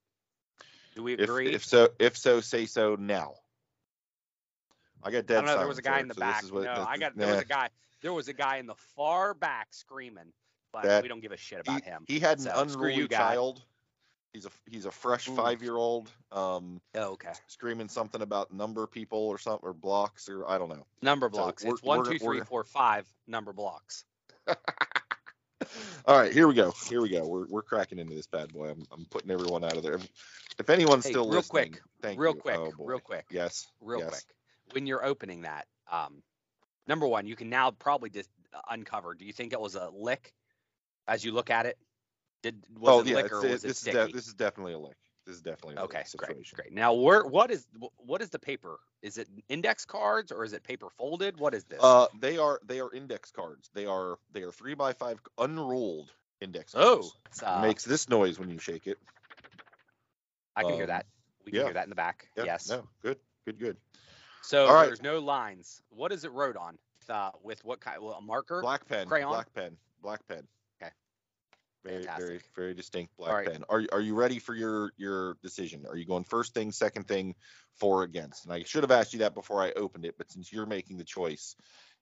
Do 0.95 1.03
we 1.03 1.13
if, 1.13 1.19
agree? 1.21 1.53
if 1.53 1.63
so, 1.63 1.89
if 1.99 2.17
so, 2.17 2.41
say 2.41 2.65
so 2.65 2.95
now. 2.95 3.35
I 5.03 5.11
got 5.11 5.17
I 5.19 5.21
dead 5.21 5.27
don't 5.35 5.45
know. 5.45 5.57
There 5.57 5.67
was 5.67 5.77
a 5.77 5.81
guy 5.81 5.99
in 5.99 6.07
the 6.07 6.13
so 6.13 6.19
back. 6.19 6.43
what- 6.45 6.63
no, 6.63 6.75
this 6.75 6.85
I 6.87 6.97
got. 6.97 7.15
There 7.15 7.27
was 7.33 7.41
a 7.41 7.45
guy. 7.45 7.69
There 8.01 8.13
was 8.13 8.27
a 8.27 8.33
guy 8.33 8.57
in 8.57 8.65
the 8.67 8.75
far 8.95 9.33
back 9.33 9.67
screaming, 9.71 10.31
but 10.71 10.83
That- 10.83 11.01
we 11.03 11.09
don't 11.09 11.19
give 11.21 11.31
a 11.31 11.37
shit 11.37 11.61
He, 11.65 11.71
about 11.71 11.83
him. 11.83 12.05
he 12.07 12.19
had 12.19 12.37
an 12.39 12.45
So, 12.45 12.67
screw 12.67 12.89
unruly 12.89 13.07
child. 13.07 13.63
He's 14.33 14.45
a 14.45 14.51
he's 14.69 14.85
a 14.85 14.91
fresh 14.91 15.25
five 15.25 15.63
year 15.63 15.75
old. 15.75 16.11
Um, 16.31 16.79
Oh, 16.95 17.13
okay. 17.13 17.31
screaming 17.47 17.89
something 17.89 18.21
about 18.21 18.51
number 18.53 18.85
people 18.85 19.19
or 19.19 19.37
something 19.39 19.67
or 19.67 19.73
blocks 19.73 20.29
or 20.29 20.47
I 20.47 20.57
don't 20.59 20.69
know. 20.69 20.85
Number 21.01 21.27
blocks. 21.29 21.63
we're- 21.63 21.73
it's 21.73 21.81
one, 21.81 22.03
two, 22.05 22.19
three, 22.19 22.41
four, 22.41 22.63
five 22.63 23.11
number 23.25 23.51
blocks. 23.53 24.05
All 26.05 26.17
right, 26.17 26.31
here 26.31 26.47
we 26.47 26.53
go. 26.53 26.71
Here 26.87 27.01
we 27.01 27.09
go. 27.09 27.27
We're, 27.27 27.47
we're 27.47 27.61
cracking 27.63 27.99
into 27.99 28.13
this 28.13 28.27
bad 28.27 28.53
boy. 28.53 28.69
I'm, 28.69 28.85
I'm 28.91 29.05
putting 29.09 29.31
everyone 29.31 29.63
out 29.65 29.75
of 29.75 29.83
there. 29.83 29.99
If, 30.59 30.69
anyone's 30.69 31.03
Hey, 31.05 31.11
still 31.11 31.25
real 31.25 31.37
listening, 31.37 31.71
quick, 31.71 31.81
thank 32.01 32.15
you. 32.17 32.21
real 32.23 32.35
you. 32.35 32.39
quick, 32.41 32.55
Oh, 32.57 32.71
real 32.79 32.99
quick, 32.99 33.25
Yes. 33.31 33.67
real 33.81 33.99
yes. 33.99 34.09
quick. 34.09 34.23
When 34.71 34.87
you're 34.87 35.05
opening 35.05 35.41
that, 35.41 35.65
um, 35.91 36.21
number 36.87 37.07
one, 37.07 37.27
you 37.27 37.35
can 37.35 37.49
now 37.49 37.71
probably 37.71 38.09
just 38.09 38.29
uh, 38.53 38.59
uncover. 38.69 39.13
Do 39.13 39.25
you 39.25 39.33
think 39.33 39.53
it 39.53 39.59
was 39.59 39.75
a 39.75 39.89
lick 39.93 40.33
as 41.07 41.23
you 41.23 41.31
look 41.31 41.49
at 41.49 41.65
it? 41.65 41.77
Did 42.43 42.63
was 42.77 42.93
oh 42.93 42.99
it 42.99 43.07
yeah, 43.07 43.15
lick 43.15 43.31
or 43.31 43.41
was 43.41 43.63
it 43.63 43.67
this 43.67 43.87
is 43.87 43.93
de- 43.93 44.11
this 44.11 44.27
is 44.27 44.33
definitely 44.33 44.73
a 44.73 44.79
lick. 44.79 44.97
This 45.25 45.35
is 45.35 45.41
definitely 45.41 45.75
a 45.75 45.81
okay, 45.81 45.99
lick 45.99 46.17
great, 46.17 46.53
great. 46.53 46.73
Now, 46.73 46.93
where 46.93 47.25
what 47.25 47.51
is 47.51 47.67
what 47.97 48.21
is 48.21 48.29
the 48.29 48.39
paper? 48.39 48.79
Is 49.01 49.17
it 49.17 49.27
index 49.49 49.85
cards 49.85 50.31
or 50.31 50.43
is 50.43 50.53
it 50.53 50.63
paper 50.63 50.87
folded? 50.97 51.37
What 51.37 51.53
is 51.53 51.63
this? 51.65 51.79
Uh, 51.81 52.07
they 52.19 52.37
are 52.37 52.59
they 52.65 52.79
are 52.79 52.93
index 52.93 53.31
cards. 53.31 53.69
They 53.73 53.85
are 53.85 54.17
they 54.31 54.43
are 54.43 54.51
three 54.51 54.75
by 54.75 54.93
five 54.93 55.19
unrolled 55.37 56.11
index 56.39 56.73
oh, 56.75 56.99
cards. 56.99 57.17
It 57.41 57.43
uh, 57.43 57.61
makes 57.61 57.83
this 57.83 58.07
noise 58.07 58.39
when 58.39 58.49
you 58.49 58.59
shake 58.59 58.87
it. 58.87 58.97
I 60.55 60.63
can 60.63 60.73
hear 60.73 60.83
um, 60.83 60.89
that. 60.89 61.05
We 61.45 61.51
can 61.51 61.59
yeah. 61.59 61.65
hear 61.65 61.73
that 61.73 61.83
in 61.83 61.89
the 61.89 61.95
back. 61.95 62.29
Yeah, 62.35 62.43
yes. 62.45 62.69
No. 62.69 62.87
Good. 63.01 63.17
Good. 63.45 63.59
Good. 63.59 63.77
So 64.47 64.71
right. 64.71 64.85
there's 64.85 65.01
no 65.01 65.19
lines. 65.19 65.81
What 65.89 66.13
is 66.13 66.23
it 66.23 66.31
wrote 66.31 66.55
on? 66.55 66.77
Uh, 67.09 67.31
with 67.43 67.63
what 67.65 67.81
kind? 67.81 68.01
Well, 68.01 68.13
a 68.13 68.21
marker? 68.21 68.61
Black 68.61 68.87
pen. 68.87 69.07
Crayon? 69.07 69.29
Black 69.29 69.53
pen. 69.53 69.77
Black 70.01 70.25
pen. 70.27 70.47
Okay. 70.81 70.91
Very, 71.83 71.95
very, 71.95 72.05
Fantastic. 72.05 72.41
very 72.55 72.73
distinct 72.73 73.17
black 73.17 73.33
right. 73.33 73.51
pen. 73.51 73.65
Are 73.67 73.81
you- 73.81 73.89
are 73.91 73.99
you 73.99 74.15
ready 74.15 74.39
for 74.39 74.55
your 74.55 74.93
your 74.95 75.35
decision? 75.43 75.85
Are 75.85 75.97
you 75.97 76.05
going 76.05 76.23
first 76.23 76.53
thing, 76.53 76.71
second 76.71 77.09
thing, 77.09 77.35
for 77.75 78.03
against? 78.03 78.45
And 78.45 78.53
I 78.53 78.63
should 78.63 78.83
have 78.83 78.91
asked 78.91 79.11
you 79.11 79.19
that 79.19 79.33
before 79.33 79.61
I 79.61 79.71
opened 79.71 80.05
it, 80.05 80.15
but 80.17 80.31
since 80.31 80.51
you're 80.51 80.65
making 80.65 80.97
the 80.97 81.03
choice, 81.03 81.57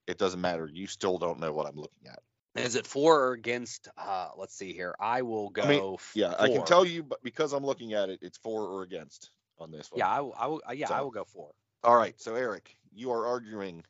it 0.06 0.20
doesn't 0.20 0.42
matter. 0.42 0.70
You 0.72 0.86
still 0.86 1.18
don't 1.18 1.40
know 1.40 1.52
what 1.52 1.66
I'm 1.66 1.78
looking 1.78 2.08
at. 2.08 2.20
Is 2.56 2.76
it 2.76 2.86
for 2.86 3.22
or 3.22 3.32
against? 3.34 3.90
Uh, 3.98 4.30
let's 4.38 4.56
see 4.56 4.72
here. 4.72 4.96
I 5.00 5.24
will 5.24 5.50
go. 5.50 5.64
I 5.64 5.68
mean, 5.68 5.98
Yeah, 6.14 6.36
I 6.38 6.48
can 6.48 6.64
tell 6.64 6.86
you, 6.86 7.02
but 7.02 7.24
because 7.24 7.54
I'm 7.54 7.66
looking 7.66 7.94
at 7.94 8.10
it, 8.10 8.20
it's 8.22 8.38
for 8.38 8.68
or 8.68 8.84
against 8.84 9.32
on 9.58 9.72
this 9.72 9.92
one. 9.92 10.00
Yeah, 10.00 10.10
I, 10.10 10.22
will- 10.22 10.36
I 10.38 10.48
will. 10.48 10.62
Yeah, 10.74 10.94
I 10.94 11.02
will 11.02 11.12
go 11.12 11.26
for. 11.26 11.52
All 11.84 11.96
right. 11.96 12.20
So 12.20 12.36
Eric, 12.36 12.76
you 12.94 13.12
are 13.12 13.26
arguing 13.26 13.84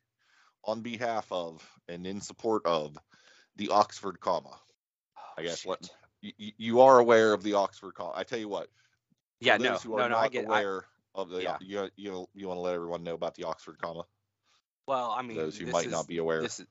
on 0.63 0.81
behalf 0.81 1.31
of 1.31 1.67
and 1.87 2.05
in 2.07 2.21
support 2.21 2.65
of 2.65 2.97
the 3.55 3.69
Oxford 3.69 4.19
comma. 4.19 4.49
Oh, 5.17 5.21
I 5.37 5.43
guess 5.43 5.65
let 5.65 5.89
you, 6.21 6.51
you- 6.57 6.81
are 6.81 6.99
aware 6.99 7.33
of 7.33 7.43
the 7.43 7.53
Oxford 7.53 7.93
comma. 7.93 8.13
I 8.15 8.23
tell 8.23 8.39
you 8.39 8.49
what. 8.49 8.69
Yeah, 9.39 9.57
no, 9.57 9.75
who 9.75 9.91
no, 9.91 10.03
are 10.03 10.09
no. 10.09 10.15
not 10.15 10.23
I 10.25 10.27
get. 10.29 10.45
I, 10.49 10.61
aware 10.61 10.85
of 11.13 11.29
the 11.29 11.43
yeah. 11.43 11.57
you 11.61 11.89
you 11.95 12.27
you 12.33 12.47
want 12.47 12.57
to 12.57 12.61
let 12.61 12.73
everyone 12.75 13.03
know 13.03 13.13
about 13.13 13.35
the 13.35 13.43
Oxford 13.45 13.77
comma. 13.81 14.05
well, 14.87 15.11
I 15.11 15.21
mean, 15.21 15.37
those 15.37 15.57
who 15.57 15.65
this 15.65 15.73
might 15.73 15.85
is- 15.85 15.91
not 15.91 16.07
be 16.07 16.17
aware. 16.17 16.41
This 16.41 16.59
is, 16.59 16.65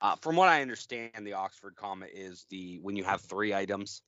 uh, 0.00 0.16
from 0.16 0.36
what 0.36 0.48
I 0.48 0.62
understand, 0.62 1.26
the 1.26 1.34
Oxford 1.34 1.76
comma 1.76 2.06
is 2.06 2.46
the 2.50 2.78
when 2.80 2.96
you 2.96 3.04
have 3.04 3.20
three 3.22 3.52
items, 3.54 4.02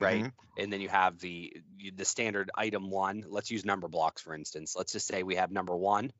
right? 0.00 0.24
Mhm. 0.24 0.32
And 0.56 0.72
then 0.72 0.80
you 0.80 0.88
have 0.88 1.18
the 1.18 1.62
the 1.94 2.04
standard 2.04 2.50
item 2.54 2.90
one. 2.90 3.24
Let's 3.26 3.50
use 3.50 3.64
number 3.64 3.88
blocks 3.88 4.22
for 4.22 4.34
instance. 4.34 4.74
Let's 4.76 4.92
just 4.92 5.06
say 5.06 5.22
we 5.22 5.36
have 5.36 5.50
number 5.50 5.76
one, 5.76 6.12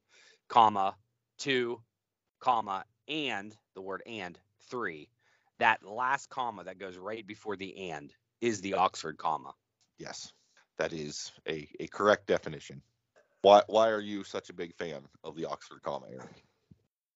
comma, 0.48 0.96
two, 1.38 1.82
comma, 2.40 2.84
and 3.08 3.56
the 3.74 3.82
word 3.82 4.02
and 4.06 4.38
three. 4.70 5.10
That 5.58 5.84
last 5.84 6.30
comma 6.30 6.64
that 6.64 6.78
goes 6.78 6.96
right 6.96 7.26
before 7.26 7.56
the 7.56 7.90
and 7.90 8.12
is 8.40 8.60
the 8.60 8.74
Oxford 8.74 9.18
comma. 9.18 9.54
Yes, 9.98 10.32
that 10.78 10.92
is 10.92 11.32
a, 11.48 11.68
a 11.80 11.88
correct 11.88 12.26
definition. 12.26 12.82
Why 13.42 13.62
why 13.66 13.88
are 13.90 14.00
you 14.00 14.24
such 14.24 14.50
a 14.50 14.54
big 14.54 14.74
fan 14.76 15.02
of 15.24 15.36
the 15.36 15.46
Oxford 15.46 15.82
comma, 15.82 16.06
Eric? 16.12 16.44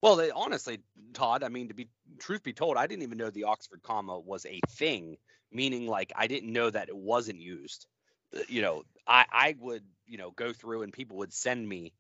Well, 0.03 0.17
they, 0.17 0.31
honestly, 0.31 0.81
Todd, 1.15 1.43
I 1.45 1.49
mean, 1.49 1.69
to 1.69 1.75
be 1.75 1.89
truth 2.19 2.43
be 2.43 2.53
told, 2.53 2.77
I 2.77 2.87
didn't 2.87 3.05
even 3.05 3.19
know 3.19 3.31
the 3.31 3.45
Oxford 3.45 3.83
comma 3.83 4.19
was 4.19 4.45
a 4.47 4.61
thing. 4.71 5.17
Meaning, 5.53 5.87
like, 5.87 6.13
I 6.17 6.27
didn't 6.29 6.53
know 6.53 6.71
that 6.71 6.89
it 6.89 6.97
wasn't 6.97 7.41
used. 7.41 7.87
Uh, 8.35 8.41
You 8.49 8.63
know, 8.63 8.83
I 9.07 9.27
I 9.31 9.57
would 9.61 9.85
you 10.07 10.19
know 10.19 10.31
go 10.33 10.53
through 10.53 10.83
and 10.83 10.93
people 10.93 11.19
would 11.19 11.33
send 11.33 11.69
me, 11.69 11.93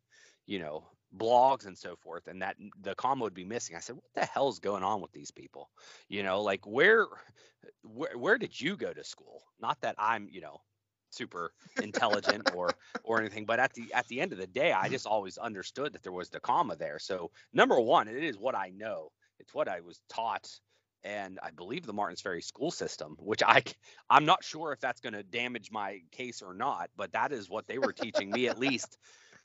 you 0.46 0.58
know, 0.58 0.84
blogs 1.16 1.66
and 1.66 1.76
so 1.78 1.96
forth, 1.96 2.28
and 2.28 2.42
that 2.42 2.56
the 2.80 2.94
comma 2.94 3.24
would 3.24 3.34
be 3.34 3.44
missing. 3.44 3.76
I 3.76 3.80
said, 3.80 3.96
what 3.96 4.14
the 4.14 4.24
hell's 4.24 4.58
going 4.58 4.82
on 4.82 5.00
with 5.02 5.12
these 5.12 5.30
people? 5.30 5.70
You 6.08 6.22
know, 6.22 6.42
like 6.42 6.66
where 6.66 7.06
where 7.82 8.16
where 8.18 8.38
did 8.38 8.58
you 8.60 8.76
go 8.76 8.92
to 8.92 9.04
school? 9.04 9.42
Not 9.60 9.80
that 9.82 9.96
I'm 9.98 10.28
you 10.30 10.40
know 10.40 10.60
super 11.14 11.52
intelligent 11.80 12.44
or 12.48 12.76
or 13.04 13.20
anything 13.20 13.46
but 13.46 13.60
at 13.60 13.72
the 13.74 13.92
at 13.94 14.06
the 14.08 14.20
end 14.20 14.32
of 14.32 14.38
the 14.38 14.46
day 14.46 14.72
i 14.72 14.88
just 14.88 15.06
always 15.06 15.38
understood 15.38 15.92
that 15.94 16.02
there 16.02 16.12
was 16.12 16.30
the 16.30 16.40
comma 16.40 16.76
there. 16.76 16.98
So 17.00 17.30
number 17.52 17.80
one 17.80 18.08
it 18.08 18.24
is 18.24 18.38
what 18.38 18.56
i 18.56 18.70
know. 18.70 19.10
It's 19.40 19.54
what 19.54 19.68
i 19.68 19.80
was 19.80 20.00
taught 20.08 20.48
and 21.04 21.38
i 21.42 21.50
believe 21.50 21.86
the 21.86 21.92
martins 21.92 22.20
ferry 22.20 22.42
school 22.42 22.70
system 22.70 23.16
which 23.20 23.42
i 23.44 23.62
i'm 24.10 24.24
not 24.26 24.44
sure 24.44 24.72
if 24.72 24.80
that's 24.80 25.00
going 25.00 25.14
to 25.14 25.22
damage 25.24 25.70
my 25.72 26.00
case 26.12 26.42
or 26.42 26.54
not 26.54 26.90
but 26.96 27.12
that 27.12 27.32
is 27.32 27.50
what 27.50 27.66
they 27.66 27.78
were 27.78 27.92
teaching 27.92 28.32
me 28.32 28.48
at 28.48 28.58
least 28.58 28.98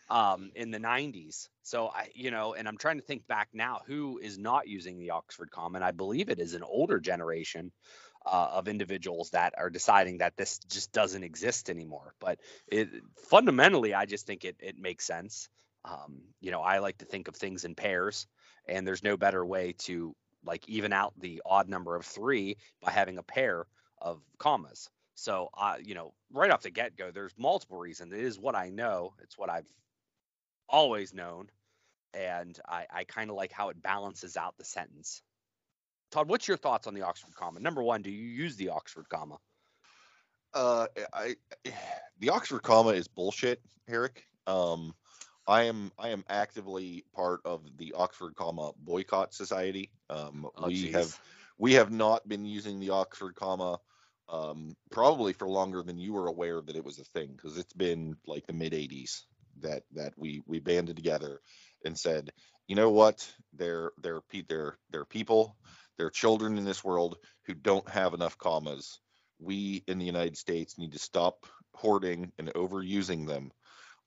um, 0.10 0.52
in 0.56 0.72
the 0.72 0.80
90s 0.80 1.50
so 1.64 1.88
i 1.90 2.10
you 2.16 2.32
know 2.32 2.54
and 2.56 2.68
i'm 2.68 2.78
trying 2.78 2.98
to 2.98 3.04
think 3.06 3.28
back 3.28 3.50
now 3.54 3.82
who 3.88 4.20
is 4.20 4.38
not 4.38 4.68
using 4.68 5.00
the 5.00 5.12
oxford 5.12 5.52
comma 5.52 5.78
and 5.78 5.86
i 5.86 5.92
believe 5.92 6.30
it 6.30 6.40
is 6.40 6.54
an 6.54 6.64
older 6.64 7.00
generation 7.00 7.72
uh, 8.28 8.50
of 8.54 8.68
individuals 8.68 9.32
that 9.32 9.54
are 9.58 9.70
deciding 9.70 10.20
that 10.20 10.38
this 10.38 10.60
just 10.70 10.92
doesn't 10.92 11.24
exist 11.24 11.70
anymore. 11.70 12.14
But 12.20 12.40
it 12.68 12.90
fundamentally, 13.30 13.94
I 13.94 14.06
just 14.06 14.28
think 14.28 14.46
it 14.46 14.58
it 14.60 14.78
makes 14.78 15.06
sense. 15.06 15.50
Um, 15.86 16.22
you 16.42 16.52
know, 16.52 16.62
I 16.62 16.80
like 16.80 16.98
to 17.00 17.06
think 17.06 17.28
of 17.28 17.36
things 17.36 17.66
in 17.66 17.76
pairs, 17.76 18.28
and 18.68 18.86
there's 18.86 19.04
no 19.04 19.18
better 19.18 19.46
way 19.46 19.74
to 19.80 20.16
like 20.46 20.68
even 20.70 20.94
out 20.94 21.14
the 21.20 21.42
odd 21.46 21.70
number 21.70 21.96
of 21.96 22.06
three 22.06 22.58
by 22.82 22.92
having 22.92 23.18
a 23.18 23.24
pair 23.24 23.66
of 24.00 24.22
commas. 24.38 24.90
So, 25.16 25.50
uh, 25.58 25.78
you 25.84 25.96
know, 25.96 26.14
right 26.32 26.52
off 26.52 26.62
the 26.62 26.70
get 26.70 26.96
go, 26.96 27.12
there's 27.12 27.34
multiple 27.38 27.78
reasons. 27.80 28.14
It 28.14 28.20
is 28.20 28.40
what 28.40 28.56
I 28.56 28.70
know. 28.70 29.14
It's 29.24 29.38
what 29.38 29.50
I've 29.50 29.72
always 30.70 31.14
known, 31.14 31.50
and 32.14 32.60
I, 32.68 32.86
I 32.92 33.04
kind 33.06 33.30
of 33.30 33.36
like 33.36 33.52
how 33.52 33.70
it 33.70 33.82
balances 33.82 34.38
out 34.38 34.58
the 34.58 34.66
sentence. 34.66 35.22
Todd, 36.12 36.30
what's 36.30 36.48
your 36.48 36.58
thoughts 36.58 36.88
on 36.88 36.94
the 36.94 37.02
Oxford 37.02 37.36
comma? 37.36 37.60
Number 37.60 37.84
one, 37.84 38.02
do 38.02 38.12
you 38.12 38.28
use 38.28 38.56
the 38.56 38.70
Oxford 38.70 39.10
comma? 39.10 39.38
Uh, 40.54 40.88
I 41.14 41.36
the 42.20 42.30
Oxford 42.30 42.64
comma 42.64 42.92
is 42.92 43.08
bullshit, 43.08 43.62
Eric. 43.88 44.26
Um, 44.48 44.94
I 45.48 45.64
am 45.64 45.92
I 45.98 46.10
am 46.10 46.26
actively 46.30 47.06
part 47.14 47.42
of 47.46 47.78
the 47.78 47.94
Oxford 47.94 48.36
comma 48.36 48.74
boycott 48.78 49.34
society. 49.34 49.92
Um, 50.10 50.50
Oh, 50.56 50.70
we 50.70 50.72
geez. 50.72 50.94
have 50.94 51.20
we 51.58 51.74
have 51.74 51.92
not 51.92 52.28
been 52.28 52.46
using 52.46 52.80
the 52.80 52.92
Oxford 52.92 53.36
comma 53.36 53.80
um, 54.30 54.76
probably 54.92 55.34
for 55.34 55.50
longer 55.50 55.84
than 55.84 55.98
you 56.00 56.14
were 56.14 56.28
aware 56.28 56.62
that 56.62 56.76
it 56.76 56.84
was 56.86 57.00
a 57.00 57.06
thing 57.06 57.34
because 57.36 57.58
it's 57.58 57.74
been 57.74 58.18
like 58.26 58.46
the 58.48 58.54
mid 58.54 58.74
80s 58.74 59.24
that 59.60 59.84
that 59.94 60.14
we 60.18 60.42
we 60.48 60.60
banded 60.60 60.96
together 60.98 61.42
and 61.86 61.98
said, 61.98 62.32
you 62.68 62.76
know 62.76 62.92
what, 62.92 63.34
they're 63.54 63.92
they're 64.02 64.22
they're 64.50 64.78
they're 64.90 65.06
people, 65.06 65.58
they're 65.98 66.10
children 66.10 66.58
in 66.58 66.66
this 66.66 66.84
world 66.84 67.18
who 67.46 67.54
don't 67.54 67.88
have 67.90 68.14
enough 68.14 68.38
commas. 68.38 69.00
We 69.40 69.84
in 69.88 70.00
the 70.00 70.06
United 70.06 70.38
States 70.38 70.78
need 70.78 70.94
to 70.94 71.00
stop 71.00 71.46
hoarding 71.74 72.32
and 72.38 72.54
overusing 72.54 73.28
them. 73.28 73.52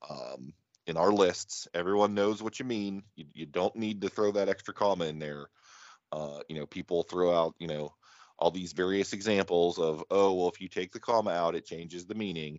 Um, 0.08 0.52
in 0.86 0.96
our 0.96 1.12
lists, 1.12 1.68
everyone 1.74 2.14
knows 2.14 2.42
what 2.42 2.58
you 2.58 2.64
mean. 2.64 3.02
You, 3.16 3.26
you 3.32 3.46
don't 3.46 3.76
need 3.76 4.00
to 4.00 4.08
throw 4.08 4.32
that 4.32 4.48
extra 4.48 4.74
comma 4.74 5.04
in 5.04 5.18
there. 5.18 5.46
Uh, 6.10 6.40
you 6.48 6.58
know, 6.58 6.66
people 6.66 7.02
throw 7.02 7.32
out, 7.32 7.54
you 7.58 7.68
know, 7.68 7.94
all 8.38 8.50
these 8.50 8.72
various 8.72 9.12
examples 9.12 9.78
of, 9.78 10.02
oh, 10.10 10.32
well, 10.32 10.48
if 10.48 10.60
you 10.60 10.68
take 10.68 10.92
the 10.92 10.98
comma 10.98 11.30
out, 11.30 11.54
it 11.54 11.66
changes 11.66 12.06
the 12.06 12.14
meaning. 12.14 12.58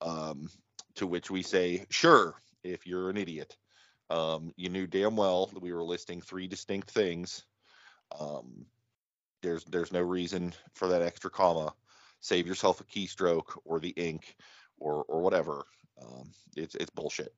Um, 0.00 0.48
to 0.96 1.06
which 1.06 1.30
we 1.30 1.42
say, 1.42 1.86
sure, 1.88 2.34
if 2.62 2.86
you're 2.86 3.08
an 3.08 3.16
idiot. 3.16 3.56
Um, 4.10 4.52
you 4.56 4.68
knew 4.68 4.86
damn 4.86 5.16
well 5.16 5.46
that 5.46 5.62
we 5.62 5.72
were 5.72 5.84
listing 5.84 6.20
three 6.20 6.46
distinct 6.46 6.90
things. 6.90 7.44
Um, 8.18 8.66
there's 9.42 9.64
there's 9.64 9.92
no 9.92 10.00
reason 10.00 10.54
for 10.74 10.88
that 10.88 11.02
extra 11.02 11.30
comma. 11.30 11.74
Save 12.20 12.46
yourself 12.46 12.80
a 12.80 12.84
keystroke 12.84 13.58
or 13.64 13.80
the 13.80 13.90
ink 13.90 14.36
or 14.78 15.04
or 15.08 15.20
whatever. 15.20 15.64
Um, 16.00 16.30
it's 16.56 16.74
it's 16.74 16.90
bullshit. 16.90 17.32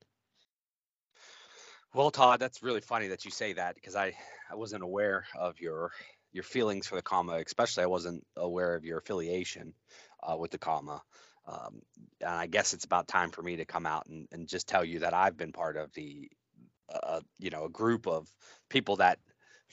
Well, 1.94 2.10
Todd, 2.10 2.40
that's 2.40 2.62
really 2.62 2.80
funny 2.80 3.08
that 3.08 3.24
you 3.24 3.30
say 3.30 3.52
that 3.52 3.76
because 3.76 3.94
I, 3.94 4.14
I 4.50 4.56
wasn't 4.56 4.82
aware 4.82 5.26
of 5.38 5.60
your 5.60 5.92
your 6.32 6.42
feelings 6.42 6.88
for 6.88 6.96
the 6.96 7.02
comma, 7.02 7.34
especially 7.34 7.84
I 7.84 7.88
wasn't 7.88 8.26
aware 8.36 8.74
of 8.74 8.84
your 8.84 8.98
affiliation 8.98 9.72
uh, 10.20 10.36
with 10.36 10.50
the 10.50 10.58
comma. 10.58 11.00
Um, 11.46 11.82
and 12.20 12.30
I 12.30 12.46
guess 12.48 12.72
it's 12.72 12.84
about 12.84 13.06
time 13.06 13.30
for 13.30 13.42
me 13.42 13.56
to 13.56 13.64
come 13.64 13.86
out 13.86 14.06
and, 14.06 14.26
and 14.32 14.48
just 14.48 14.66
tell 14.66 14.84
you 14.84 15.00
that 15.00 15.14
I've 15.14 15.36
been 15.36 15.52
part 15.52 15.76
of 15.76 15.92
the, 15.92 16.28
uh, 16.92 17.20
you 17.38 17.50
know, 17.50 17.66
a 17.66 17.70
group 17.70 18.08
of 18.08 18.28
people 18.68 18.96
that 18.96 19.20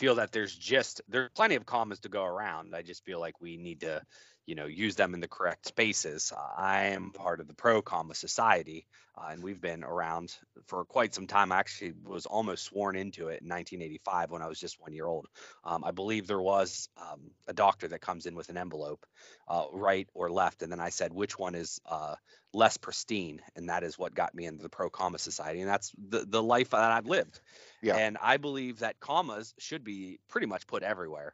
feel 0.02 0.16
that 0.16 0.32
there's 0.32 0.56
just 0.56 1.00
there's 1.08 1.30
plenty 1.36 1.54
of 1.54 1.68
commas 1.68 2.00
to 2.00 2.10
go 2.10 2.24
around. 2.24 2.76
I 2.76 2.82
just 2.82 3.06
feel 3.06 3.20
like 3.20 3.40
we 3.40 3.56
need 3.56 3.82
to, 3.82 4.02
you 4.48 4.56
know, 4.56 4.66
use 4.66 4.96
them 4.96 5.14
in 5.14 5.20
the 5.20 5.28
correct 5.28 5.68
spaces. 5.68 6.34
I 6.58 6.86
am 6.86 7.12
part 7.12 7.40
of 7.40 7.48
the 7.48 7.54
pro 7.54 7.84
comma 7.84 8.16
society, 8.16 8.88
uh, 9.16 9.28
and 9.30 9.44
we've 9.44 9.62
been 9.62 9.84
around 9.84 10.36
for 10.66 10.86
quite 10.86 11.14
some 11.14 11.28
time. 11.28 11.52
I 11.52 11.60
actually 11.60 11.94
was 12.04 12.26
almost 12.26 12.64
sworn 12.64 12.96
into 12.96 13.28
it 13.28 13.44
in 13.44 13.50
1985 13.50 14.32
when 14.32 14.42
I 14.42 14.48
was 14.48 14.60
just 14.60 14.82
one 14.82 14.92
year 14.92 15.06
old. 15.06 15.28
Um, 15.64 15.84
I 15.84 15.92
believe 15.92 16.26
there 16.26 16.42
was 16.42 16.90
um, 16.98 17.30
a 17.48 17.54
doctor 17.54 17.88
that 17.90 18.02
comes 18.02 18.26
in 18.26 18.34
with 18.34 18.50
an 18.50 18.58
envelope, 18.58 19.06
uh, 19.48 19.66
right 19.72 20.10
or 20.16 20.32
left, 20.32 20.64
and 20.64 20.72
then 20.72 20.80
I 20.80 20.90
said 20.90 21.14
which 21.14 21.38
one 21.38 21.54
is 21.54 21.80
uh, 21.86 22.16
less 22.54 22.78
pristine, 22.78 23.42
and 23.56 23.70
that 23.70 23.84
is 23.84 23.98
what 23.98 24.14
got 24.14 24.36
me 24.36 24.46
into 24.46 24.64
the 24.64 24.70
pro 24.70 24.90
comma 24.90 25.18
society, 25.18 25.62
and 25.62 25.70
that's 25.70 25.92
the 25.98 26.26
the 26.28 26.44
life 26.44 26.72
that 26.72 26.92
I've 26.92 27.06
lived. 27.06 27.40
Yeah. 27.82 27.96
And 27.96 28.18
I 28.22 28.38
believe 28.38 28.80
that 28.80 29.00
commas 29.00 29.54
should 29.58 29.84
be 29.84 30.20
pretty 30.28 30.48
much 30.48 30.68
put 30.68 30.84
everywhere. 30.84 31.34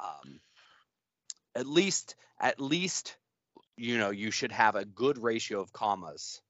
Um, 0.00 0.40
at 1.54 1.66
least, 1.66 2.14
at 2.38 2.60
least, 2.60 3.16
you 3.76 3.98
know, 3.98 4.10
you 4.10 4.30
should 4.30 4.52
have 4.52 4.76
a 4.76 4.84
good 4.84 5.22
ratio 5.22 5.60
of 5.60 5.72
commas 5.72 6.40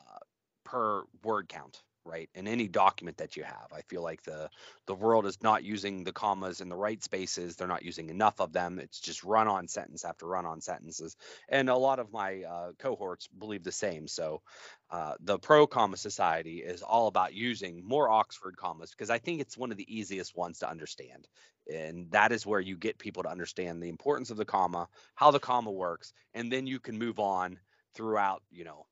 uh, 0.00 0.18
per 0.64 1.02
word 1.24 1.48
count, 1.48 1.82
right? 2.08 2.30
In 2.34 2.48
any 2.48 2.66
document 2.66 3.18
that 3.18 3.36
you 3.36 3.44
have, 3.44 3.68
I 3.72 3.82
feel 3.82 4.02
like 4.02 4.22
the 4.22 4.48
the 4.86 4.94
world 4.94 5.26
is 5.26 5.42
not 5.42 5.64
using 5.64 6.04
the 6.04 6.12
commas 6.12 6.60
in 6.60 6.68
the 6.68 6.76
right 6.76 7.02
spaces. 7.02 7.56
They're 7.56 7.68
not 7.68 7.84
using 7.84 8.08
enough 8.08 8.40
of 8.40 8.52
them. 8.52 8.78
It's 8.78 9.00
just 9.00 9.22
run 9.22 9.46
on 9.48 9.68
sentence 9.68 10.04
after 10.04 10.26
run 10.26 10.46
on 10.46 10.60
sentences, 10.60 11.16
and 11.48 11.68
a 11.68 11.76
lot 11.76 11.98
of 11.98 12.12
my 12.12 12.42
uh, 12.42 12.72
cohorts 12.78 13.28
believe 13.28 13.62
the 13.62 13.72
same. 13.72 14.08
So, 14.08 14.42
uh, 14.90 15.14
the 15.20 15.38
pro 15.38 15.66
comma 15.66 15.96
society 15.96 16.58
is 16.58 16.82
all 16.82 17.08
about 17.08 17.34
using 17.34 17.86
more 17.86 18.08
Oxford 18.08 18.56
commas 18.56 18.90
because 18.90 19.10
I 19.10 19.18
think 19.18 19.40
it's 19.40 19.58
one 19.58 19.70
of 19.70 19.76
the 19.76 19.94
easiest 19.94 20.36
ones 20.36 20.60
to 20.60 20.70
understand. 20.70 21.28
And 21.72 22.10
that 22.12 22.32
is 22.32 22.46
where 22.46 22.60
you 22.60 22.76
get 22.78 22.98
people 22.98 23.22
to 23.24 23.28
understand 23.28 23.82
the 23.82 23.90
importance 23.90 24.30
of 24.30 24.38
the 24.38 24.46
comma, 24.46 24.88
how 25.14 25.30
the 25.30 25.38
comma 25.38 25.70
works, 25.70 26.14
and 26.32 26.50
then 26.50 26.66
you 26.66 26.80
can 26.80 26.98
move 26.98 27.18
on 27.18 27.58
throughout, 27.94 28.42
you 28.50 28.64
know, 28.64 28.86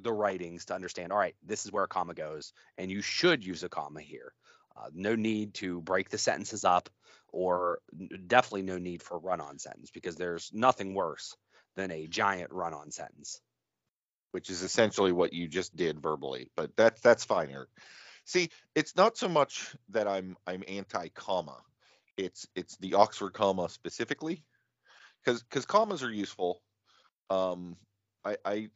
the 0.00 0.12
writings 0.12 0.66
to 0.66 0.74
understand, 0.74 1.12
all 1.12 1.18
right, 1.18 1.36
this 1.44 1.64
is 1.64 1.72
where 1.72 1.84
a 1.84 1.88
comma 1.88 2.14
goes, 2.14 2.52
and 2.78 2.90
you 2.90 3.02
should 3.02 3.44
use 3.46 3.62
a 3.64 3.68
comma 3.68 4.00
here. 4.02 4.32
Uh, 4.76 4.88
no 4.94 5.16
need 5.16 5.54
to 5.54 5.80
break 5.82 6.10
the 6.10 6.18
sentences 6.18 6.64
up, 6.64 6.88
or 7.32 7.80
definitely 8.26 8.62
no 8.62 8.78
need 8.78 9.02
for 9.02 9.18
run 9.18 9.40
on 9.40 9.58
sentence 9.58 9.90
because 9.92 10.16
there's 10.16 10.50
nothing 10.54 10.94
worse 10.94 11.36
than 11.76 11.90
a 11.90 12.06
giant 12.08 12.52
run 12.52 12.74
on 12.74 12.90
sentence. 12.90 13.38
which 14.32 14.50
is 14.50 14.62
essentially 14.62 15.12
what 15.12 15.32
you 15.32 15.48
just 15.48 15.74
did 15.76 16.00
verbally. 16.02 16.50
But 16.56 16.76
that's 16.76 17.00
that's 17.00 17.24
fine, 17.24 17.50
Eric. 17.50 17.68
See, 18.24 18.50
it's 18.74 18.96
not 18.96 19.16
so 19.16 19.28
much 19.28 19.74
that 19.90 20.06
I'm 20.08 20.36
I'm 20.46 20.62
anti 20.68 21.08
comma. 21.08 21.56
It's 22.16 22.46
it's 22.54 22.76
the 22.78 22.94
Oxford 22.94 23.32
comma 23.34 23.68
specifically, 23.68 24.44
because 25.24 25.42
because 25.42 25.66
commas 25.66 26.02
are 26.02 26.12
useful. 26.12 26.62
Um, 27.30 27.76
I 28.24 28.36
I 28.44 28.68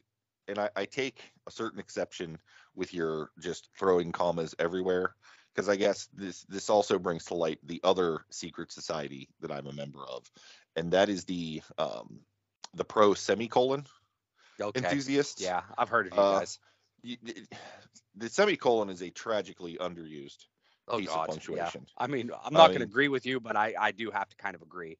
and 0.47 0.59
I, 0.59 0.69
I 0.75 0.85
take 0.85 1.33
a 1.47 1.51
certain 1.51 1.79
exception 1.79 2.37
with 2.75 2.93
your 2.93 3.31
just 3.39 3.69
throwing 3.77 4.11
commas 4.11 4.55
everywhere 4.59 5.15
because 5.53 5.69
I 5.69 5.75
guess 5.75 6.07
this 6.13 6.43
this 6.43 6.69
also 6.69 6.99
brings 6.99 7.25
to 7.25 7.35
light 7.35 7.59
the 7.63 7.81
other 7.83 8.25
secret 8.31 8.71
society 8.71 9.29
that 9.39 9.51
I'm 9.51 9.67
a 9.67 9.73
member 9.73 10.05
of, 10.07 10.29
and 10.75 10.91
that 10.91 11.09
is 11.09 11.25
the 11.25 11.61
um 11.77 12.21
the 12.73 12.85
pro 12.85 13.13
semicolon 13.13 13.85
Okay. 14.61 14.75
enthusiasts. 14.75 15.41
Yeah, 15.41 15.63
I've 15.77 15.89
heard 15.89 16.07
of 16.07 16.13
you 16.13 16.23
Uh, 16.23 16.39
guys. 16.39 16.59
the 18.15 18.29
semicolon 18.29 18.89
is 18.89 19.01
a 19.01 19.09
tragically 19.09 19.77
underused 19.77 20.45
Oh 20.87 20.99
piece 20.99 21.09
God, 21.09 21.29
of 21.29 21.29
yeah. 21.49 21.71
punctuation. 21.71 21.85
I 21.97 22.07
mean, 22.07 22.31
I'm 22.43 22.55
not 22.55 22.71
going 22.71 22.81
to 22.81 22.85
agree 22.85 23.07
with 23.07 23.25
you, 23.25 23.39
but 23.39 23.55
I 23.55 23.73
I 23.79 23.91
do 23.91 24.11
have 24.11 24.29
to 24.29 24.35
kind 24.35 24.55
of 24.55 24.61
agree. 24.61 24.97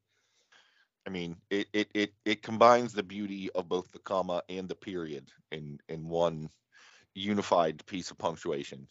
I 1.06 1.10
mean, 1.10 1.36
it, 1.50 1.68
it 1.72 1.88
it 1.94 2.12
it 2.24 2.42
combines 2.42 2.92
the 2.92 3.02
beauty 3.02 3.50
of 3.54 3.68
both 3.68 3.90
the 3.92 4.00
comma 4.00 4.42
and 4.48 4.68
the 4.68 4.74
period 4.74 5.30
in 5.52 5.78
in 5.88 6.08
one 6.08 6.50
unified 7.14 7.84
piece 7.86 8.10
of 8.10 8.18
punctuation, 8.18 8.88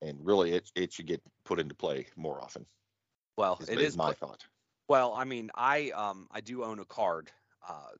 and 0.00 0.18
really, 0.24 0.52
it 0.52 0.70
it 0.74 0.92
should 0.92 1.06
get 1.06 1.22
put 1.44 1.58
into 1.58 1.74
play 1.74 2.06
more 2.16 2.40
often. 2.40 2.66
Well, 3.36 3.58
Is, 3.60 3.68
it 3.68 3.80
is 3.80 3.96
my 3.96 4.10
put- 4.10 4.18
thought. 4.18 4.44
Well, 4.88 5.12
I 5.12 5.24
mean, 5.24 5.50
I 5.54 5.90
um 5.90 6.28
I 6.30 6.40
do 6.40 6.64
own 6.64 6.78
a 6.78 6.84
card. 6.84 7.30
Uh, 7.68 7.90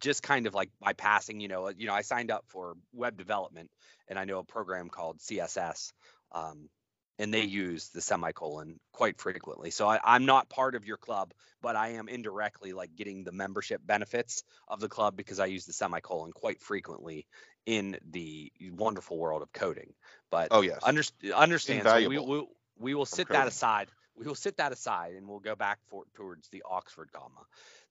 just 0.00 0.22
kind 0.22 0.46
of 0.46 0.54
like 0.54 0.70
bypassing, 0.82 1.40
you 1.40 1.48
know, 1.48 1.68
you 1.68 1.86
know, 1.86 1.92
I 1.92 2.00
signed 2.00 2.30
up 2.30 2.44
for 2.48 2.76
web 2.94 3.16
development, 3.18 3.70
and 4.08 4.18
I 4.18 4.24
know 4.24 4.38
a 4.38 4.44
program 4.44 4.88
called 4.88 5.18
CSS, 5.18 5.92
um, 6.32 6.70
and 7.18 7.32
they 7.32 7.42
use 7.42 7.88
the 7.88 8.00
semicolon 8.00 8.78
quite 8.92 9.18
frequently. 9.18 9.70
So 9.70 9.88
I, 9.88 9.98
I'm 10.04 10.26
not 10.26 10.48
part 10.48 10.74
of 10.74 10.84
your 10.84 10.96
club, 10.96 11.32
but 11.62 11.76
I 11.76 11.90
am 11.90 12.08
indirectly 12.08 12.72
like 12.72 12.94
getting 12.94 13.24
the 13.24 13.32
membership 13.32 13.80
benefits 13.84 14.42
of 14.68 14.80
the 14.80 14.88
club 14.88 15.16
because 15.16 15.40
I 15.40 15.46
use 15.46 15.66
the 15.66 15.72
semicolon 15.72 16.32
quite 16.32 16.60
frequently 16.60 17.26
in 17.64 17.98
the 18.10 18.52
wonderful 18.60 19.18
world 19.18 19.42
of 19.42 19.52
coding. 19.52 19.94
But 20.30 20.52
Oh 20.52 20.60
yes, 20.60 20.82
under, 20.82 21.02
understand 21.34 21.88
so 21.88 22.08
we, 22.08 22.18
we, 22.18 22.46
we 22.78 22.94
will 22.94 23.06
sit 23.06 23.30
that 23.32 23.48
aside 23.48 23.88
we 24.16 24.26
will 24.26 24.34
sit 24.34 24.56
that 24.56 24.72
aside 24.72 25.14
and 25.14 25.28
we'll 25.28 25.40
go 25.40 25.54
back 25.54 25.78
for, 25.88 26.04
towards 26.14 26.48
the 26.48 26.62
oxford 26.68 27.10
comma 27.12 27.44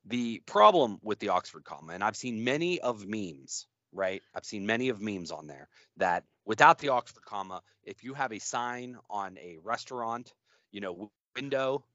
the 0.05 0.41
problem 0.45 0.99
with 1.01 1.19
the 1.19 1.29
oxford 1.29 1.63
comma 1.63 1.93
and 1.93 2.03
i've 2.03 2.15
seen 2.15 2.43
many 2.43 2.79
of 2.79 3.05
memes 3.05 3.67
right 3.95 4.23
i've 4.35 4.45
seen 4.45 4.65
many 4.65 4.89
of 4.89 5.01
memes 5.01 5.31
on 5.31 5.47
there 5.47 5.69
that 5.97 6.25
without 6.45 6.79
the 6.79 6.89
oxford 6.89 7.23
comma 7.25 7.61
if 7.83 8.03
you 8.03 8.13
have 8.13 8.33
a 8.33 8.39
sign 8.39 8.97
on 9.09 9.37
a 9.39 9.57
restaurant 9.63 10.33
you 10.71 10.81
know 10.81 11.11
window 11.35 11.85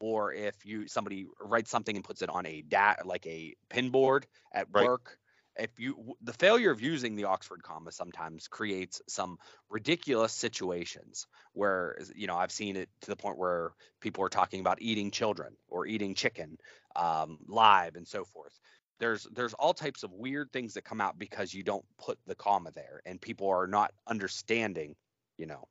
or 0.00 0.32
if 0.32 0.64
you 0.64 0.88
somebody 0.88 1.26
writes 1.40 1.70
something 1.70 1.96
and 1.96 2.04
puts 2.04 2.22
it 2.22 2.30
on 2.30 2.46
a 2.46 2.62
dat 2.62 3.06
like 3.06 3.26
a 3.26 3.54
pin 3.68 3.90
board 3.90 4.26
at 4.52 4.70
Right. 4.72 4.90
work 4.90 5.18
if 5.56 5.78
you 5.80 6.14
the 6.22 6.32
failure 6.32 6.70
of 6.70 6.80
using 6.80 7.16
the 7.16 7.24
Oxford 7.24 7.62
comma 7.62 7.92
sometimes 7.92 8.48
creates 8.48 9.02
some 9.08 9.36
ridiculous 9.68 10.32
situations 10.32 11.26
where 11.52 11.98
you 12.14 12.26
know 12.28 12.36
I've 12.36 12.52
seen 12.52 12.76
it 12.76 12.88
to 13.02 13.10
the 13.10 13.16
point 13.16 13.36
where 13.38 13.72
people 14.00 14.24
are 14.24 14.28
talking 14.30 14.60
about 14.60 14.80
eating 14.80 15.10
children 15.10 15.56
or 15.68 15.86
eating 15.86 16.14
chicken 16.14 16.56
um, 16.96 17.38
live 17.48 17.96
and 17.96 18.06
so 18.08 18.24
forth. 18.24 18.58
There's 19.00 19.24
there's 19.32 19.54
all 19.54 19.74
types 19.74 20.04
of 20.04 20.12
weird 20.12 20.52
things 20.52 20.74
that 20.74 20.82
come 20.84 21.00
out 21.00 21.18
because 21.18 21.52
you 21.54 21.64
don't 21.64 21.84
put 21.98 22.18
the 22.26 22.36
comma 22.36 22.70
there 22.72 23.02
and 23.06 23.20
people 23.20 23.48
are 23.48 23.66
not 23.66 23.92
understanding, 24.06 24.94
you 25.38 25.46
know, 25.46 25.68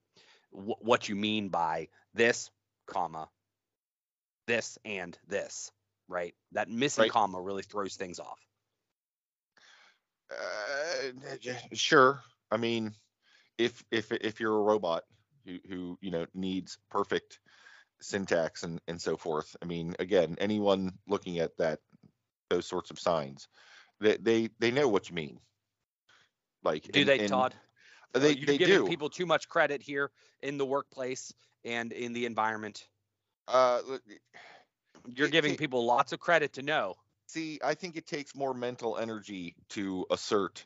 wh- 0.51 0.83
what 0.83 1.07
you 1.07 1.15
mean 1.15 1.49
by 1.49 1.89
this 2.13 2.51
comma, 2.87 3.29
this 4.47 4.77
and 4.83 5.17
this, 5.27 5.71
right? 6.07 6.35
That 6.53 6.69
missing 6.69 7.03
Right. 7.03 7.11
comma 7.11 7.41
really 7.41 7.63
throws 7.63 7.95
things 7.95 8.19
off. 8.19 8.39
Uh, 10.31 10.35
eh, 11.03 11.11
eh, 11.27 11.37
eh, 11.51 11.59
sure. 11.73 12.21
I 12.51 12.57
mean, 12.57 12.93
if 13.57 13.83
if 13.91 14.11
if 14.11 14.39
you're 14.39 14.57
a 14.57 14.63
robot 14.63 15.03
who 15.45 15.59
who 15.67 15.97
you 16.01 16.11
know 16.11 16.25
needs 16.33 16.77
perfect 16.89 17.39
syntax 18.01 18.63
and 18.63 18.81
and 18.87 19.01
so 19.01 19.17
forth. 19.17 19.55
I 19.61 19.65
mean, 19.65 19.95
again, 19.99 20.37
anyone 20.39 20.97
looking 21.07 21.39
at 21.39 21.57
that 21.57 21.79
those 22.49 22.65
sorts 22.65 22.91
of 22.91 22.99
signs, 22.99 23.47
they 23.99 24.17
they 24.17 24.49
they 24.59 24.71
know 24.71 24.87
what 24.87 25.09
you 25.09 25.15
mean. 25.15 25.39
Like, 26.63 26.83
Do 26.91 26.99
and- 27.01 27.09
they, 27.09 27.19
and 27.19 27.29
Todd? 27.29 27.55
They 28.13 28.31
You're 28.31 28.45
they 28.47 28.57
giving 28.57 28.77
do. 28.83 28.87
people 28.87 29.09
too 29.09 29.25
much 29.27 29.47
credit 29.47 29.81
here 29.83 30.11
in 30.41 30.57
the 30.57 30.65
workplace 30.65 31.31
and 31.63 31.91
in 31.93 32.11
the 32.11 32.25
environment. 32.25 32.87
Uh, 33.47 33.81
You're 35.07 35.27
It- 35.27 35.31
giving 35.31 35.53
it- 35.53 35.59
people 35.59 35.85
lots 35.85 36.11
of 36.11 36.19
credit 36.19 36.53
to 36.53 36.61
know. 36.63 36.95
See, 37.27 37.59
I 37.63 37.75
think 37.75 37.95
it 37.95 38.07
takes 38.07 38.33
more 38.35 38.55
mental 38.55 38.97
energy 38.97 39.55
to 39.69 40.07
assert 40.09 40.65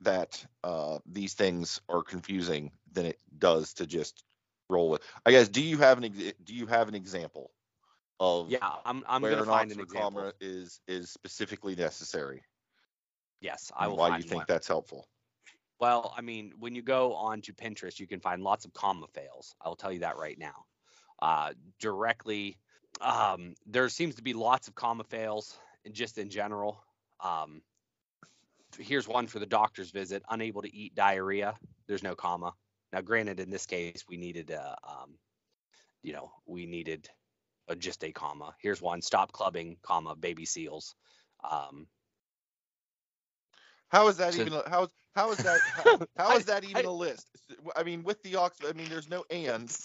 that 0.00 0.44
uh, 0.62 0.98
these 1.06 1.32
things 1.32 1.80
are 1.88 2.02
confusing 2.02 2.70
than 2.92 3.06
it 3.06 3.18
does 3.38 3.72
to 3.74 3.86
just 3.86 4.22
roll 4.68 4.90
with. 4.90 5.00
I 5.24 5.30
guess. 5.30 5.48
Do 5.48 5.62
you 5.62 5.78
have 5.78 5.96
an 5.96 6.04
ex- 6.04 6.36
Do 6.44 6.54
you 6.54 6.66
have 6.66 6.88
an 6.88 6.94
example 6.94 7.50
of 8.20 8.50
Yeah, 8.50 8.58
I'm 8.84 9.04
I'm 9.06 9.22
gonna 9.22 9.38
an 9.38 9.44
find 9.44 9.72
an 9.72 9.80
example. 9.80 10.22
comma 10.22 10.32
is 10.40 10.80
is 10.86 11.10
specifically 11.10 11.74
necessary? 11.74 12.42
Yes, 13.40 13.70
I 13.76 13.88
will 13.88 13.96
why 13.96 14.16
you 14.16 14.22
think 14.22 14.34
one. 14.36 14.44
that's 14.48 14.68
helpful? 14.68 15.08
Well, 15.80 16.14
I 16.16 16.20
mean, 16.20 16.52
when 16.58 16.74
you 16.74 16.82
go 16.82 17.14
on 17.14 17.42
to 17.42 17.52
Pinterest, 17.52 17.98
you 17.98 18.06
can 18.06 18.20
find 18.20 18.42
lots 18.42 18.64
of 18.64 18.72
comma 18.72 19.06
fails. 19.12 19.54
I'll 19.60 19.76
tell 19.76 19.92
you 19.92 20.00
that 20.00 20.16
right 20.16 20.38
now. 20.38 20.64
Uh, 21.20 21.52
directly, 21.80 22.58
um, 23.00 23.54
there 23.66 23.88
seems 23.88 24.14
to 24.16 24.22
be 24.22 24.32
lots 24.32 24.68
of 24.68 24.74
comma 24.74 25.04
fails, 25.04 25.58
and 25.84 25.94
just 25.94 26.18
in 26.18 26.30
general. 26.30 26.82
Um, 27.20 27.62
here's 28.78 29.08
one 29.08 29.26
for 29.26 29.40
the 29.40 29.46
doctor's 29.46 29.90
visit: 29.90 30.22
unable 30.30 30.62
to 30.62 30.74
eat 30.74 30.94
diarrhea. 30.94 31.54
There's 31.86 32.02
no 32.02 32.14
comma. 32.14 32.52
Now, 32.92 33.00
granted, 33.00 33.40
in 33.40 33.50
this 33.50 33.66
case, 33.66 34.04
we 34.08 34.16
needed 34.16 34.50
a, 34.50 34.76
um, 34.88 35.18
you 36.02 36.12
know, 36.12 36.30
we 36.46 36.64
needed 36.64 37.08
a, 37.68 37.76
just 37.76 38.04
a 38.04 38.12
comma. 38.12 38.54
Here's 38.60 38.80
one: 38.82 39.02
stop 39.02 39.32
clubbing, 39.32 39.76
comma, 39.82 40.16
baby 40.16 40.44
seals. 40.44 40.94
Um, 41.48 41.86
How 43.88 44.08
is 44.08 44.16
that 44.18 44.32
To- 44.34 44.40
even? 44.40 44.52
A, 44.54 44.68
how 44.68 44.88
how 45.14 45.30
is 45.30 45.38
that? 45.38 45.60
How, 45.76 45.98
how 46.16 46.28
I- 46.36 46.38
that 46.40 46.64
even 46.64 46.86
I- 46.86 46.88
a 46.88 46.92
list? 46.92 47.26
I 47.76 47.82
mean, 47.82 48.02
with 48.02 48.22
the 48.22 48.36
ox, 48.36 48.58
I 48.68 48.72
mean, 48.72 48.88
there's 48.88 49.08
no 49.08 49.24
and. 49.30 49.70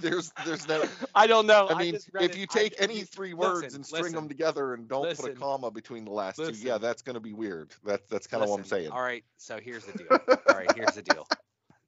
There's 0.00 0.32
there's 0.46 0.66
no. 0.66 0.84
I 1.14 1.26
don't 1.26 1.46
know. 1.46 1.68
I 1.68 1.78
mean, 1.78 1.98
read 2.14 2.24
if 2.24 2.30
it. 2.30 2.38
you 2.38 2.46
take 2.46 2.72
if 2.72 2.80
any 2.80 3.02
three 3.02 3.34
words 3.34 3.74
and 3.74 3.84
string 3.84 4.14
them 4.14 4.26
together 4.26 4.72
and 4.72 4.88
don't 4.88 5.14
put 5.14 5.32
a 5.32 5.34
comma 5.34 5.70
between 5.70 6.06
the 6.06 6.12
last 6.12 6.36
two, 6.36 6.50
yeah, 6.52 6.78
that's 6.78 7.02
going 7.02 7.12
to 7.12 7.20
be 7.20 7.34
weird. 7.34 7.72
That's 7.84 8.02
that's 8.08 8.26
kind 8.26 8.42
of 8.42 8.48
what 8.48 8.60
I'm 8.60 8.64
saying. 8.64 8.90
All 8.90 9.02
right, 9.02 9.22
so 9.36 9.58
here's 9.62 9.84
the 9.84 9.98
deal. 9.98 10.06
All 10.10 10.56
right, 10.56 10.72
here's 10.74 10.94
the 10.94 11.02
deal. 11.02 11.28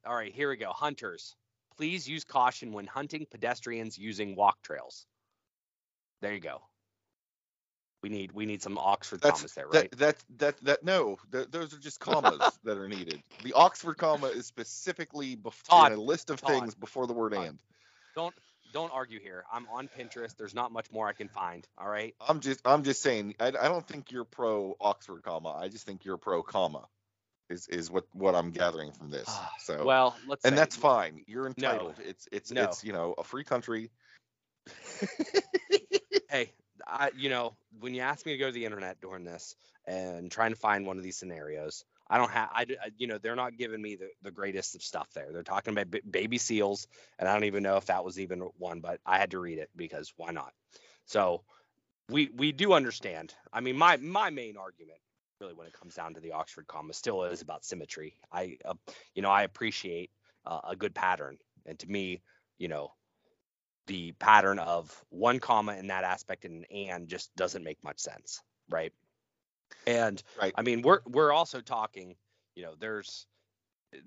All 0.05 0.13
right, 0.13 0.31
here 0.31 0.49
we 0.49 0.57
go. 0.57 0.71
Hunters, 0.71 1.35
please 1.77 2.07
use 2.07 2.23
caution 2.23 2.73
when 2.73 2.85
hunting 2.85 3.25
pedestrians 3.31 3.97
using 3.97 4.35
walk 4.35 4.61
trails. 4.61 5.07
There 6.21 6.33
you 6.33 6.39
go. 6.39 6.61
We 8.01 8.09
need 8.09 8.31
we 8.31 8.45
need 8.45 8.61
some 8.61 8.77
Oxford 8.77 9.19
That's 9.21 9.39
commas 9.39 9.53
there, 9.53 9.67
right? 9.67 9.91
that 9.97 9.97
that 9.97 10.15
that 10.37 10.63
that 10.63 10.83
no, 10.85 11.17
th- 11.33 11.47
those 11.51 11.73
are 11.73 11.79
just 11.79 11.99
commas 11.99 12.39
that 12.63 12.77
are 12.77 12.87
needed. 12.87 13.21
The 13.43 13.53
Oxford 13.53 13.97
comma 13.97 14.27
is 14.27 14.45
specifically 14.45 15.35
bef- 15.35 15.61
Todd, 15.63 15.91
in 15.91 15.97
a 15.97 16.01
list 16.01 16.29
of 16.29 16.39
Todd, 16.39 16.49
things 16.51 16.75
before 16.75 17.07
the 17.07 17.13
word 17.13 17.33
Todd. 17.33 17.47
and. 17.47 17.59
Don't 18.15 18.33
don't 18.71 18.91
argue 18.93 19.19
here. 19.19 19.43
I'm 19.51 19.67
on 19.73 19.89
Pinterest. 19.97 20.35
There's 20.37 20.53
not 20.55 20.71
much 20.71 20.91
more 20.91 21.07
I 21.07 21.13
can 21.13 21.27
find. 21.27 21.67
All 21.77 21.89
right. 21.89 22.15
I'm 22.25 22.39
just 22.39 22.61
I'm 22.65 22.83
just 22.83 23.01
saying 23.01 23.35
I, 23.39 23.47
I 23.47 23.67
don't 23.67 23.85
think 23.87 24.11
you're 24.11 24.23
pro 24.25 24.75
Oxford 24.79 25.21
comma. 25.23 25.53
I 25.53 25.67
just 25.67 25.85
think 25.85 26.05
you're 26.05 26.17
pro 26.17 26.41
comma. 26.41 26.87
Is 27.49 27.67
is 27.67 27.91
what 27.91 28.05
what 28.13 28.33
I'm 28.35 28.51
gathering 28.51 28.91
from 28.93 29.09
this. 29.09 29.27
So 29.59 29.83
Well, 29.85 30.15
let's 30.27 30.45
and 30.45 30.53
say- 30.53 30.55
that's 30.55 30.75
fine. 30.77 31.23
You're 31.27 31.47
entitled. 31.47 31.95
It's 31.99 32.27
it's 32.31 32.51
No. 32.51 32.63
it's 32.63 32.83
you 32.83 32.93
know 32.93 33.13
a 33.17 33.23
free 33.25 33.43
country. 33.43 33.91
hey, 36.29 36.51
I, 36.87 37.11
you 37.15 37.29
know, 37.29 37.57
when 37.79 37.93
you 37.93 38.01
ask 38.01 38.25
me 38.25 38.33
to 38.33 38.37
go 38.37 38.47
to 38.47 38.51
the 38.51 38.65
internet 38.65 39.01
during 39.01 39.23
this 39.25 39.55
and 39.85 40.31
trying 40.31 40.51
to 40.51 40.55
find 40.59 40.85
one 40.85 40.97
of 40.97 41.03
these 41.03 41.17
scenarios, 41.17 41.83
I 42.09 42.17
don't 42.17 42.31
have, 42.31 42.49
I, 42.53 42.61
I- 42.83 42.91
you 42.97 43.07
know, 43.07 43.17
they're 43.17 43.35
not 43.35 43.57
giving 43.57 43.81
me 43.81 43.95
the, 43.95 44.09
the 44.21 44.31
greatest 44.31 44.75
of 44.75 44.83
stuff 44.83 45.11
there. 45.13 45.31
They're 45.31 45.43
talking 45.43 45.73
about 45.73 45.91
b- 45.91 46.01
baby 46.09 46.37
seals, 46.37 46.87
and 47.19 47.27
I 47.27 47.33
don't 47.33 47.45
even 47.45 47.63
know 47.63 47.77
if 47.77 47.85
that 47.87 48.03
was 48.05 48.19
even 48.19 48.41
one, 48.57 48.79
but 48.81 48.99
I 49.05 49.17
had 49.17 49.31
to 49.31 49.39
read 49.39 49.59
it 49.59 49.69
because 49.75 50.13
why 50.17 50.31
not? 50.31 50.53
So 51.05 51.43
we 52.09 52.29
we 52.35 52.51
do 52.51 52.73
understand. 52.73 53.33
I 53.53 53.61
mean, 53.61 53.77
my 53.77 53.97
my 53.97 54.29
main 54.29 54.57
argument, 54.57 54.99
really, 55.39 55.53
when 55.53 55.67
it 55.67 55.73
comes 55.73 55.95
down 55.95 56.13
to 56.15 56.19
the 56.19 56.33
Oxford 56.33 56.67
comma, 56.67 56.93
still 56.93 57.23
is 57.25 57.41
about 57.41 57.65
symmetry. 57.65 58.15
I, 58.31 58.57
uh, 58.65 58.75
you 59.15 59.21
know, 59.21 59.29
I 59.31 59.43
appreciate 59.43 60.11
uh, 60.45 60.61
a 60.69 60.75
good 60.75 60.95
pattern, 60.95 61.37
and 61.65 61.77
to 61.79 61.87
me, 61.89 62.23
you 62.57 62.67
know, 62.67 62.91
the 63.89 64.11
pattern 64.13 64.59
of 64.59 65.03
one 65.09 65.39
comma 65.39 65.75
in 65.75 65.87
that 65.87 66.03
aspect 66.03 66.45
and 66.45 66.65
and 66.71 67.07
just 67.07 67.35
doesn't 67.35 67.63
make 67.63 67.83
much 67.83 67.99
sense, 67.99 68.41
right? 68.69 68.93
And 69.87 70.21
Right. 70.39 70.53
I 70.55 70.61
mean, 70.61 70.83
we're 70.83 70.99
we're 71.07 71.33
also 71.33 71.59
talking, 71.59 72.15
you 72.55 72.63
know, 72.63 72.75
there's 72.79 73.25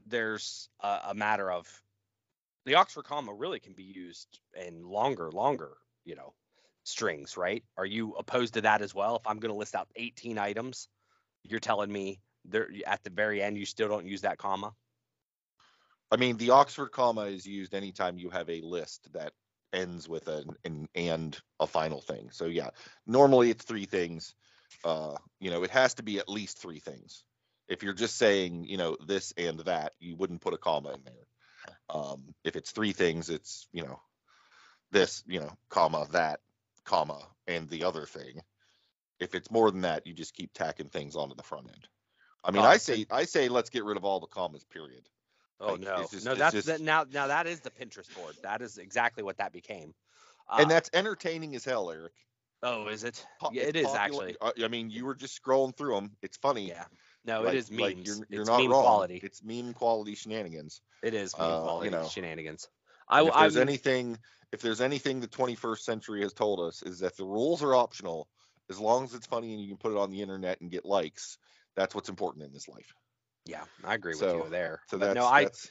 there's 0.07 0.69
a, 0.81 1.01
a 1.09 1.15
matter 1.15 1.51
of 1.51 1.69
the 2.65 2.77
Oxford 2.77 3.05
comma 3.05 3.35
really 3.35 3.59
can 3.59 3.73
be 3.73 3.83
used 3.83 4.39
in 4.55 4.85
longer, 4.87 5.33
longer, 5.33 5.73
you 6.05 6.15
know, 6.15 6.33
strings, 6.85 7.37
right? 7.37 7.65
Are 7.77 7.85
you 7.85 8.13
opposed 8.13 8.55
to 8.55 8.61
that 8.61 8.83
as 8.83 8.95
well? 8.95 9.17
If 9.17 9.27
I'm 9.27 9.41
going 9.41 9.53
to 9.53 9.59
list 9.59 9.75
out 9.75 9.89
18 9.97 10.39
items, 10.39 10.87
you're 11.43 11.59
telling 11.59 11.93
me 11.93 12.21
there 12.45 12.69
at 12.87 13.03
the 13.03 13.11
very 13.11 13.43
end 13.43 13.59
you 13.59 13.67
still 13.67 13.89
don't 13.89 14.07
use 14.07 14.21
that 14.21 14.39
comma? 14.39 14.73
I 16.13 16.17
mean, 16.17 16.37
the 16.37 16.51
Oxford 16.51 16.93
comma 16.93 17.23
is 17.23 17.47
used 17.47 17.75
anytime 17.75 18.19
you 18.19 18.31
have 18.31 18.49
a 18.49 18.61
list 18.61 19.09
that 19.13 19.33
ends 19.73 20.09
with 20.09 20.29
an, 20.29 20.57
an 20.65 20.89
and 20.95 21.39
a 21.61 21.67
final 21.67 22.01
thing. 22.01 22.31
So 22.31 22.47
yeah, 22.47 22.71
normally 23.07 23.51
it's 23.51 23.65
three 23.65 23.87
things. 23.87 24.35
Uh, 24.85 25.15
you 25.41 25.51
know, 25.51 25.63
it 25.63 25.71
has 25.71 25.95
to 25.95 26.03
be 26.03 26.19
at 26.19 26.29
least 26.29 26.59
three 26.59 26.79
things. 26.79 27.25
If 27.69 27.83
you're 27.83 27.95
just 27.95 28.17
saying, 28.17 28.65
you 28.65 28.77
know, 28.77 28.97
this 29.07 29.33
and 29.37 29.61
that, 29.61 29.93
you 30.01 30.17
wouldn't 30.17 30.41
put 30.41 30.55
a 30.55 30.59
comma 30.59 30.93
in 30.93 31.01
there. 31.05 31.75
Um, 31.89 32.35
if 32.45 32.57
it's 32.57 32.73
three 32.73 32.93
things, 32.93 33.31
it's 33.31 33.69
you 33.73 33.83
know, 33.83 34.01
this, 34.91 35.23
you 35.27 35.41
know, 35.41 35.53
comma 35.69 36.07
that, 36.13 36.41
comma, 36.85 37.19
and 37.47 37.69
the 37.69 37.85
other 37.85 38.07
thing. 38.07 38.41
If 39.21 39.35
it's 39.35 39.51
more 39.51 39.71
than 39.71 39.83
that, 39.83 40.07
you 40.07 40.15
just 40.15 40.35
keep 40.35 40.53
tacking 40.53 40.89
things 40.89 41.15
onto 41.15 41.37
the 41.37 41.43
front 41.43 41.69
end. 41.69 41.87
I 42.45 42.51
mean, 42.51 42.63
I 42.63 42.77
say 42.79 43.07
I 43.11 43.25
say 43.25 43.49
let's 43.49 43.71
get 43.71 43.85
rid 43.85 43.97
of 43.97 44.05
all 44.05 44.21
the 44.21 44.27
commas. 44.27 44.65
Period. 44.65 45.09
Oh 45.65 45.73
Like, 45.73 45.81
no, 45.83 46.07
just- 46.11 46.25
no, 46.25 46.35
that's 46.35 46.53
just- 46.55 46.67
that 46.67 46.81
now. 46.81 47.05
Now 47.11 47.29
that 47.29 47.47
is 47.47 47.61
the 47.61 47.71
Pinterest 47.71 48.13
board. 48.17 48.35
That 48.43 48.63
is 48.63 48.79
exactly 48.79 49.23
what 49.23 49.37
that 49.39 49.53
became. 49.53 49.95
Uh, 50.49 50.57
and 50.61 50.71
that's 50.71 50.91
entertaining 50.93 51.55
as 51.55 51.65
hell, 51.65 51.91
Eric. 51.91 52.13
oh, 52.65 52.89
is 52.89 53.05
it? 53.05 53.25
Po- 53.41 53.51
Yeah, 53.53 53.63
it's 53.63 53.83
popular- 53.93 53.99
actually. 53.99 54.37
I 54.41 54.65
I 54.65 54.69
mean, 54.69 54.91
you 54.91 55.05
were 55.07 55.15
just 55.15 55.41
scrolling 55.41 55.77
through 55.77 55.95
them. 55.95 56.17
It's 56.21 56.37
funny. 56.37 56.69
Yeah. 56.69 56.85
No, 57.25 57.43
Like- 57.43 57.55
it 57.55 57.59
is 57.59 57.71
memes. 57.71 57.81
like 57.81 58.07
you're, 58.07 58.17
you're 58.29 58.41
it's 58.43 58.51
not 58.51 58.59
meme 58.61 58.71
wrong. 58.73 58.83
quality. 58.83 59.21
It's 59.23 59.43
meme 59.45 59.73
quality 59.75 60.17
shenanigans. 60.17 60.81
It 61.03 61.15
is 61.15 61.33
meme 61.39 61.49
uh, 61.49 61.57
you 61.59 61.63
quality 61.63 61.91
know. 61.91 62.09
shenanigans. 62.09 62.69
I, 63.09 63.21
And 63.21 63.29
if 63.29 63.35
I 63.35 63.41
there's 63.43 63.55
mean, 63.55 63.63
anything, 63.69 64.19
if 64.51 64.61
there's 64.63 64.81
anything 64.81 65.21
the 65.21 65.29
21st 65.29 65.85
century 65.85 66.23
has 66.23 66.33
told 66.33 66.59
us 66.61 66.83
is 66.83 66.99
that 67.01 67.17
the 67.17 67.25
rules 67.25 67.63
are 67.63 67.75
optional 67.77 68.29
as 68.69 68.81
long 68.81 69.05
as 69.05 69.15
it's 69.15 69.27
funny 69.27 69.53
and 69.55 69.63
you 69.63 69.69
can 69.69 69.77
put 69.77 69.93
it 69.93 69.99
on 69.99 70.11
the 70.11 70.23
internet 70.23 70.61
and 70.61 70.71
get 70.73 70.85
likes. 70.85 71.39
That's 71.77 71.95
what's 71.95 72.09
important 72.09 72.45
in 72.45 72.53
this 72.53 72.69
life. 72.69 72.93
Yeah, 73.45 73.65
I 73.85 73.95
agree 73.95 74.15
with 74.15 74.23
you 74.23 74.49
there. 74.51 74.81
So 74.89 74.99
but 74.99 75.07
that's 75.07 75.17
no, 75.17 75.25
I 75.25 75.45
that's 75.45 75.71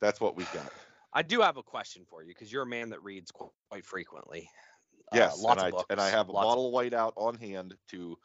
that's 0.00 0.20
what 0.20 0.36
we've 0.36 0.52
got. 0.52 0.72
I 1.12 1.22
do 1.22 1.40
have 1.40 1.56
a 1.56 1.62
question 1.62 2.04
for 2.08 2.22
you 2.22 2.28
because 2.28 2.52
you're 2.52 2.62
a 2.62 2.66
man 2.66 2.90
that 2.90 3.02
reads 3.02 3.30
quite 3.32 3.84
frequently. 3.84 4.48
Uh, 5.12 5.16
Yes, 5.16 5.42
lots 5.42 5.60
and 5.62 5.66
of 5.66 5.66
I 5.66 5.70
books. 5.76 5.86
and 5.90 6.00
I 6.00 6.08
have 6.10 6.28
a 6.28 6.32
lots 6.32 6.44
of- 6.44 6.48
bottle 6.48 6.66
of 6.68 6.72
white 6.72 6.94
out 6.94 7.14
on 7.16 7.34
hand 7.36 7.74
to 7.88 8.16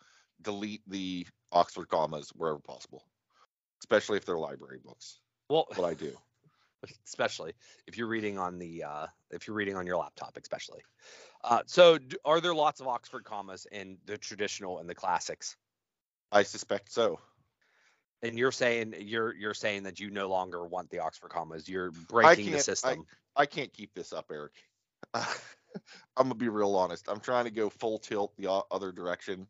delete 0.42 0.82
the 0.88 1.26
Oxford 1.52 1.88
commas 1.88 2.30
wherever 2.36 2.60
possible, 2.60 3.04
especially 3.82 4.18
if 4.18 4.26
they're 4.26 4.38
library 4.38 4.80
books. 4.84 5.20
well, 5.50 5.66
What 5.76 5.86
I 5.90 5.94
do. 5.94 6.16
especially 7.08 7.54
if 7.88 7.98
you're 7.98 8.08
reading 8.08 8.38
on 8.38 8.60
the 8.60 8.84
uh, 8.84 9.08
if 9.32 9.48
you're 9.48 9.56
reading 9.56 9.76
on 9.76 9.88
your 9.88 9.98
laptop, 9.98 10.38
especially. 10.38 10.82
Uh, 11.44 11.62
so, 11.66 11.98
d- 11.98 12.18
are 12.26 12.42
there 12.42 12.54
lots 12.54 12.80
of 12.82 12.88
Oxford 12.88 13.24
commas 13.24 13.66
in 13.72 13.98
the 14.06 14.18
traditional 14.18 14.80
and 14.80 14.88
the 14.90 14.94
classics? 14.96 15.56
I 16.32 16.44
suspect 16.44 16.92
so. 16.92 17.20
And 18.24 18.38
you're 18.38 18.52
saying 18.52 18.96
you're 19.00 19.36
you're 19.36 19.54
saying 19.54 19.84
that 19.84 20.00
you 20.00 20.10
no 20.10 20.30
longer 20.30 20.66
want 20.66 20.90
the 20.90 21.00
Oxford 21.00 21.30
commas. 21.30 21.68
You're 21.70 21.92
breaking 21.92 22.46
the 22.46 22.52
can't- 22.52 22.62
I- 22.62 22.64
system. 22.64 23.06
I 23.36 23.46
can't 23.46 23.74
keep 23.74 23.94
this 23.94 24.14
up, 24.14 24.32
Eric. 24.32 24.54
I'm 25.14 25.26
gonna 26.18 26.36
be 26.36 26.50
real 26.50 26.76
honest. 26.76 27.08
I'm 27.10 27.20
trying 27.20 27.46
to 27.46 27.52
go 27.52 27.70
full 27.70 28.00
tilt 28.00 28.34
the 28.38 28.50
other 28.72 28.92
direction 28.92 29.48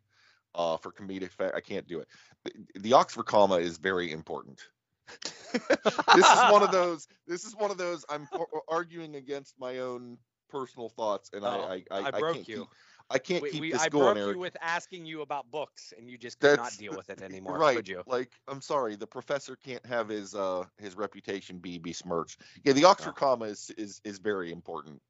uh, 0.55 0.77
for 0.77 0.91
comedic 0.91 1.27
effect. 1.27 1.55
I 1.55 1.61
can't 1.61 1.87
do 1.87 1.99
it. 1.99 2.07
The, 2.43 2.79
the 2.79 2.93
Oxford 2.93 3.25
comma 3.25 3.55
is 3.55 3.77
very 3.77 4.11
important. 4.11 4.59
this 5.53 6.31
is 6.31 6.51
one 6.51 6.63
of 6.63 6.71
those. 6.71 7.07
This 7.27 7.45
is 7.45 7.55
one 7.55 7.69
of 7.71 7.77
those. 7.77 8.05
I'm 8.09 8.27
ar- 8.33 8.47
arguing 8.67 9.15
against 9.15 9.53
my 9.59 9.79
own 9.79 10.17
personal 10.49 10.89
thoughts, 10.89 11.29
and 11.33 11.45
Oh, 11.45 11.49
I, 11.49 11.83
I, 11.91 11.99
I, 11.99 12.07
I 12.07 12.19
broke 12.19 12.35
can't 12.37 12.47
you. 12.47 12.59
Keep, 12.59 12.67
I 13.09 13.19
can't 13.19 13.43
We, 13.43 13.51
keep 13.51 13.61
we, 13.61 13.71
this 13.71 13.81
I 13.81 13.89
going, 13.89 14.05
broke 14.05 14.17
Eric. 14.17 14.35
you 14.35 14.39
with 14.39 14.57
asking 14.61 15.05
you 15.05 15.21
about 15.21 15.49
books, 15.51 15.93
and 15.97 16.09
you 16.09 16.17
just 16.17 16.39
could 16.39 16.57
not 16.57 16.75
deal 16.77 16.95
with 16.95 17.09
it 17.09 17.21
anymore, 17.21 17.59
right. 17.59 17.75
could 17.75 17.87
you? 17.87 18.01
Like, 18.07 18.31
I'm 18.47 18.61
sorry, 18.61 18.95
the 18.95 19.07
professor 19.07 19.55
can't 19.55 19.85
have 19.85 20.09
his 20.09 20.33
uh 20.33 20.65
his 20.79 20.95
reputation 20.95 21.59
be 21.59 21.77
besmirched. 21.77 22.41
Yeah, 22.63 22.73
the 22.73 22.85
Oxford 22.85 23.09
No. 23.09 23.13
comma 23.13 23.45
is 23.45 23.71
is 23.77 24.01
is 24.03 24.17
very 24.19 24.51
important. 24.51 25.01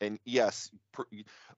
And 0.00 0.18
yes, 0.26 0.70
pr- 0.92 1.02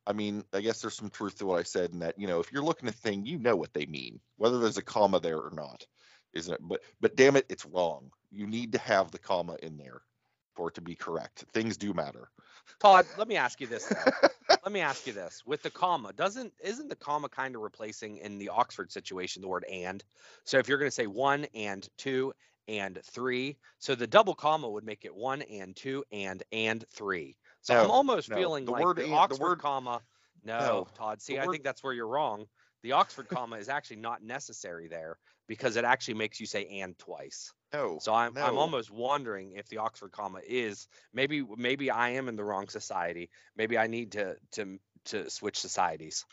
I 0.07 0.13
mean, 0.13 0.45
I 0.53 0.61
guess 0.61 0.81
there's 0.81 0.95
some 0.95 1.11
truth 1.11 1.39
to 1.39 1.47
what 1.47 1.59
I 1.59 1.65
said 1.65 1.91
in 1.93 2.01
that, 2.01 2.19
you 2.19 2.29
know, 2.29 2.39
if 2.39 2.53
you're 2.53 2.63
looking 2.63 2.89
at 2.89 2.95
a 2.95 2.99
thing, 2.99 3.27
you 3.27 3.39
know 3.39 3.57
what 3.57 3.73
they 3.75 3.87
mean, 3.87 4.21
whether 4.37 4.61
there's 4.61 4.77
a 4.77 4.83
comma 4.83 5.19
there 5.19 5.39
or 5.39 5.51
not, 5.53 5.85
isn't 6.35 6.55
it? 6.55 6.61
But 6.63 6.83
but 7.01 7.17
damn 7.17 7.37
it, 7.37 7.47
it's 7.49 7.67
wrong. 7.67 8.11
You 8.31 8.47
need 8.47 8.73
to 8.73 8.79
have 8.79 9.11
the 9.11 9.19
comma 9.19 9.57
in 9.63 9.77
there 9.77 10.03
for 10.59 10.69
it 10.69 10.75
to 10.75 10.81
be 10.81 10.97
correct. 10.97 11.45
Things 11.53 11.77
do 11.77 11.95
matter. 11.95 12.29
Todd, 12.81 13.07
let 13.17 13.29
me 13.29 13.37
ask 13.37 13.61
you 13.61 13.69
this. 13.69 13.91
Let 14.65 14.73
me 14.73 14.81
ask 14.81 15.07
you 15.07 15.13
this: 15.13 15.43
with 15.47 15.63
the 15.63 15.71
comma, 15.71 16.13
doesn't 16.13 16.53
isn't 16.63 16.89
the 16.89 16.97
comma 16.97 17.29
kind 17.29 17.55
of 17.55 17.63
replacing 17.63 18.17
in 18.19 18.39
the 18.39 18.49
Oxford 18.51 18.91
situation 18.93 19.41
the 19.41 19.49
word 19.49 19.65
and? 19.71 20.03
So 20.45 20.59
if 20.59 20.69
you're 20.69 20.79
going 20.79 20.91
to 20.91 20.95
say 20.95 21.07
one 21.07 21.47
and 21.55 21.89
two 21.97 22.33
and 22.67 22.99
three, 23.05 23.57
so 23.79 23.95
the 23.95 24.07
double 24.07 24.35
comma 24.35 24.69
would 24.69 24.85
make 24.85 25.05
it 25.05 25.15
one 25.15 25.43
and 25.43 25.75
two 25.77 26.05
and 26.13 26.43
and 26.53 26.85
three. 26.93 27.37
So 27.63 27.81
I'm 27.81 27.91
almost 27.91 28.29
no. 28.29 28.37
feeling 28.37 28.65
The 28.67 28.73
like 28.73 28.85
word 28.85 28.97
the 28.97 29.05
and- 29.05 29.13
the 29.13 29.17
Oxford 29.17 29.43
word- 29.43 29.61
comma. 29.61 30.03
No, 30.45 30.59
No, 30.59 30.87
Todd. 30.97 31.23
See, 31.23 31.37
the 31.37 31.43
I 31.43 31.47
think 31.47 31.63
that's 31.63 31.83
where 31.85 31.93
you're 31.95 32.09
wrong. 32.09 32.45
The 32.83 32.93
Oxford 32.93 33.29
comma 33.29 33.57
is 33.57 33.69
actually 33.69 33.97
not 33.99 34.23
necessary 34.23 34.89
there 34.89 35.19
because 35.47 35.77
it 35.77 35.85
actually 35.85 36.15
makes 36.15 36.41
you 36.41 36.47
say 36.47 36.67
and 36.81 36.99
twice. 36.99 37.53
No. 37.73 37.99
So 38.01 38.15
I'm 38.15 38.37
I'm 38.39 38.57
almost 38.57 38.91
wondering 38.91 39.53
if 39.53 39.69
the 39.69 39.79
Oxford 39.79 40.13
comma 40.13 40.41
is 40.47 40.89
maybe 41.13 41.45
maybe 41.57 41.91
I 41.91 42.11
am 42.11 42.29
in 42.29 42.37
the 42.37 42.45
wrong 42.45 42.69
society. 42.69 43.31
Maybe 43.57 43.77
I 43.77 43.87
need 43.87 44.13
to 44.13 44.37
to 44.53 44.79
to 45.07 45.31
switch 45.31 45.59
societies. 45.59 46.25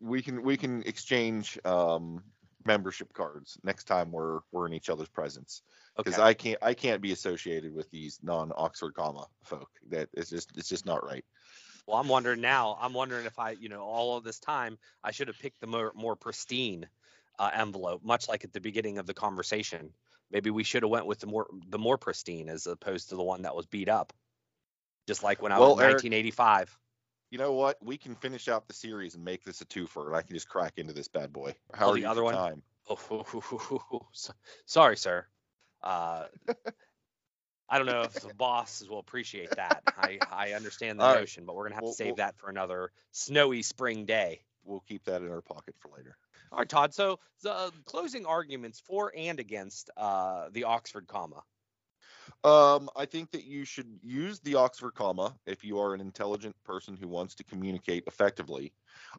we 0.00 0.22
can 0.22 0.42
we 0.42 0.56
can 0.56 0.82
exchange 0.82 1.58
um 1.64 2.22
membership 2.64 3.12
cards 3.12 3.56
next 3.62 3.84
time 3.84 4.10
we're 4.12 4.40
we're 4.52 4.66
in 4.66 4.72
each 4.74 4.90
other's 4.90 5.08
presence 5.08 5.62
Okay. 5.98 6.10
because 6.10 6.20
I 6.20 6.34
can't 6.34 6.58
I 6.62 6.74
can't 6.74 7.00
be 7.02 7.12
associated 7.12 7.74
with 7.74 7.90
these 7.90 8.18
non 8.22 8.52
Oxford 8.56 8.94
comma 8.94 9.26
folk. 9.44 9.68
That 9.90 10.08
it's 10.12 10.30
just 10.30 10.56
it's 10.56 10.68
just 10.68 10.86
not 10.86 11.04
right. 11.04 11.24
well, 11.86 11.96
I'm 11.98 12.08
wondering 12.08 12.40
now. 12.40 12.78
I'm 12.80 12.92
wondering 12.92 13.26
if 13.26 13.38
I, 13.38 13.50
you 13.52 13.68
know, 13.68 13.80
all 13.82 14.16
of 14.16 14.24
this 14.24 14.38
time 14.38 14.78
I 15.02 15.10
should 15.10 15.28
have 15.28 15.38
picked 15.38 15.60
the 15.60 15.66
more 15.66 15.92
more 15.94 16.16
pristine 16.16 16.86
uh, 17.38 17.50
envelope, 17.52 18.04
much 18.04 18.28
like 18.28 18.44
at 18.44 18.52
the 18.52 18.60
beginning 18.60 18.98
of 18.98 19.06
the 19.06 19.14
conversation. 19.14 19.92
Maybe 20.30 20.50
we 20.50 20.62
should 20.64 20.82
have 20.82 20.90
went 20.90 21.06
with 21.06 21.20
the 21.20 21.26
more 21.26 21.46
the 21.68 21.78
more 21.78 21.96
pristine 21.98 22.48
as 22.48 22.66
opposed 22.66 23.08
to 23.10 23.16
the 23.16 23.22
one 23.22 23.42
that 23.42 23.54
was 23.56 23.66
beat 23.66 23.88
up. 23.88 24.12
Just 25.06 25.22
like 25.22 25.40
when 25.40 25.52
I 25.52 25.58
Well, 25.58 25.70
was 25.70 25.78
in 25.78 25.84
Eric- 25.84 25.92
1985. 26.04 26.78
You 27.30 27.38
know 27.38 27.52
what? 27.52 27.76
We 27.82 27.98
can 27.98 28.14
finish 28.14 28.48
out 28.48 28.66
the 28.68 28.74
series 28.74 29.14
and 29.14 29.24
make 29.24 29.44
this 29.44 29.60
a 29.60 29.66
twofer, 29.66 30.06
and 30.06 30.16
I 30.16 30.22
can 30.22 30.34
just 30.34 30.48
crack 30.48 30.74
into 30.78 30.92
this 30.94 31.08
bad 31.08 31.32
boy. 31.32 31.54
How 31.74 31.88
Oh, 31.88 31.90
are 31.92 31.94
the 31.94 32.06
other 32.06 32.22
one? 32.24 32.34
Time? 32.34 32.62
Oh, 32.88 34.06
sorry, 34.66 34.96
sir. 34.96 35.26
Uh, 35.82 36.24
I 37.68 37.76
don't 37.76 37.86
know 37.86 38.00
if 38.02 38.14
the 38.14 38.32
bosses 38.32 38.88
will 38.88 38.98
appreciate 38.98 39.50
that. 39.56 39.82
I, 39.98 40.18
I 40.30 40.52
understand 40.52 40.98
the 40.98 41.04
All 41.04 41.12
right. 41.12 41.20
notion, 41.20 41.44
but 41.44 41.54
we're 41.54 41.64
gonna 41.64 41.74
have 41.74 41.84
Well- 41.84 41.92
to 41.92 41.96
save 41.96 42.06
well- 42.08 42.16
that 42.16 42.38
for 42.38 42.48
another 42.48 42.92
snowy 43.12 43.62
spring 43.62 44.06
day. 44.06 44.42
We'll 44.64 44.80
keep 44.80 45.04
that 45.04 45.20
in 45.22 45.30
our 45.30 45.42
pocket 45.42 45.74
for 45.78 45.90
later. 45.96 46.16
All 46.52 46.58
right, 46.58 46.68
Todd. 46.68 46.94
So 46.94 47.18
the 47.42 47.52
uh, 47.52 47.70
closing 47.84 48.26
arguments 48.26 48.80
for 48.80 49.12
and 49.16 49.38
against 49.38 49.90
uh, 49.96 50.48
the 50.52 50.64
Oxford 50.64 51.06
comma. 51.06 51.42
Um, 52.44 52.88
I 52.96 53.04
think 53.04 53.30
that 53.32 53.44
you 53.44 53.64
should 53.64 53.98
use 54.02 54.40
the 54.40 54.54
Oxford 54.54 54.94
comma 54.94 55.34
if 55.46 55.64
you 55.64 55.78
are 55.80 55.94
an 55.94 56.00
intelligent 56.00 56.54
person 56.64 56.96
who 56.96 57.08
wants 57.08 57.34
to 57.36 57.44
communicate 57.44 58.04
effectively. 58.06 58.72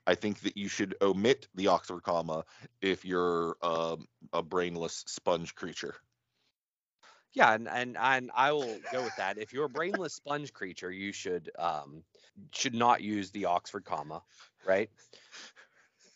I 0.08 0.16
think 0.16 0.40
that 0.42 0.58
you 0.58 0.68
should 0.70 0.96
omit 1.02 1.48
the 1.56 1.68
Oxford 1.68 2.04
comma 2.04 2.46
if 2.82 3.04
you're 3.06 3.58
um, 3.62 4.08
a 4.34 4.42
brainless 4.42 5.04
sponge 5.08 5.56
creature. 5.56 5.96
Yeah, 7.34 7.54
and, 7.54 7.68
and 7.68 7.96
and 7.98 8.32
I 8.34 8.52
will 8.52 8.80
go 8.92 9.04
with 9.04 9.16
that. 9.18 9.38
If 9.38 9.54
you're 9.54 9.66
a 9.66 9.70
brainless 9.70 10.16
sponge 10.16 10.52
creature, 10.52 10.92
you 10.92 11.12
should 11.12 11.52
um 11.60 12.04
should 12.52 12.74
not 12.74 13.02
use 13.02 13.30
the 13.32 13.46
Oxford 13.46 13.86
comma, 13.86 14.24
right? 14.66 14.90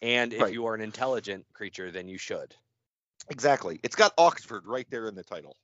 And 0.04 0.34
if 0.34 0.42
Right. 0.42 0.54
you 0.54 0.66
are 0.68 0.76
an 0.76 0.82
intelligent 0.82 1.46
creature, 1.54 1.90
then 1.90 2.10
you 2.10 2.18
should. 2.18 2.54
Exactly. 3.30 3.80
It's 3.84 3.96
got 3.96 4.14
Oxford 4.18 4.68
right 4.68 4.86
there 4.90 5.08
in 5.08 5.16
the 5.16 5.24
title. 5.24 5.56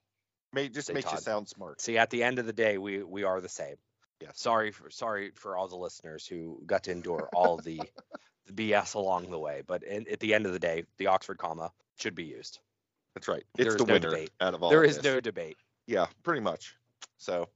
May 0.54 0.70
just 0.70 0.88
Say 0.88 0.94
makes 0.94 1.12
you 1.12 1.18
sound 1.18 1.50
smart. 1.50 1.82
See, 1.82 1.98
at 1.98 2.10
the 2.10 2.24
end 2.24 2.40
of 2.40 2.46
the 2.46 2.54
day, 2.54 2.78
we 2.78 3.04
we 3.04 3.24
are 3.24 3.42
the 3.42 3.50
same. 3.50 3.76
Yes. 4.22 4.40
Sorry 4.40 4.72
for 4.72 4.90
sorry 4.90 5.32
for 5.36 5.58
all 5.58 5.68
the 5.68 5.76
listeners 5.76 6.26
who 6.26 6.62
got 6.66 6.84
to 6.86 6.92
endure 6.92 7.30
all 7.34 7.58
the 7.58 7.82
the 8.48 8.54
BS 8.72 8.96
along 8.96 9.30
the 9.30 9.38
way, 9.38 9.62
but 9.68 9.84
in, 9.84 10.08
at 10.10 10.20
the 10.22 10.34
end 10.34 10.46
of 10.46 10.54
the 10.54 10.60
day, 10.60 10.86
the 10.98 11.08
Oxford 11.08 11.38
comma 11.38 11.72
should 11.98 12.16
be 12.16 12.24
used. 12.24 12.60
That's 13.14 13.28
right. 13.28 13.44
It's 13.58 13.74
is 13.74 13.76
the 13.76 13.86
no 13.86 13.94
winner 13.94 14.10
debate. 14.10 14.32
out 14.40 14.54
of 14.54 14.64
all. 14.64 14.70
there 14.70 14.84
of 14.84 14.90
is 14.90 14.96
this. 14.96 15.06
no 15.06 15.20
debate. 15.20 15.58
Yeah, 15.86 16.08
pretty 16.24 16.42
much. 16.42 16.76
So, 17.18 17.50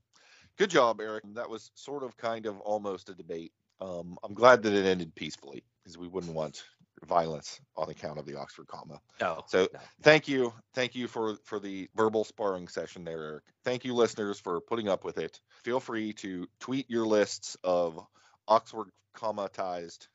good 0.58 0.70
job, 0.70 1.00
Eric. 1.00 1.24
That 1.34 1.50
was 1.50 1.72
sort 1.76 2.04
of, 2.04 2.18
kind 2.18 2.46
of, 2.46 2.60
almost 2.60 3.10
a 3.10 3.14
debate. 3.14 3.54
Um, 3.80 4.18
I'm 4.24 4.34
glad 4.34 4.64
that 4.64 4.74
it 4.74 4.86
ended 4.86 5.16
peacefully 5.16 5.64
because 5.84 5.98
we 5.98 6.08
wouldn't 6.08 6.34
want 6.34 6.64
violence 7.06 7.60
on 7.76 7.90
account 7.90 8.20
of 8.20 8.26
the 8.26 8.38
Oxford 8.38 8.68
comma. 8.68 9.00
No. 9.20 9.44
So, 9.48 9.68
no. 9.74 9.80
thank 10.02 10.28
you, 10.28 10.54
thank 10.74 10.96
you 10.96 11.08
for 11.08 11.36
for 11.44 11.60
the 11.60 11.90
verbal 11.96 12.24
sparring 12.24 12.68
session 12.68 13.04
there, 13.04 13.24
Eric. 13.24 13.44
Thank 13.64 13.86
you, 13.86 13.94
listeners, 13.94 14.40
for 14.40 14.62
putting 14.62 14.90
up 14.90 15.04
with 15.04 15.18
it. 15.18 15.40
Feel 15.64 15.80
free 15.80 16.14
to 16.14 16.48
tweet 16.60 16.90
your 16.90 17.06
lists 17.06 17.58
of 17.64 18.00
Oxford 18.48 18.88
commatized 19.16 20.08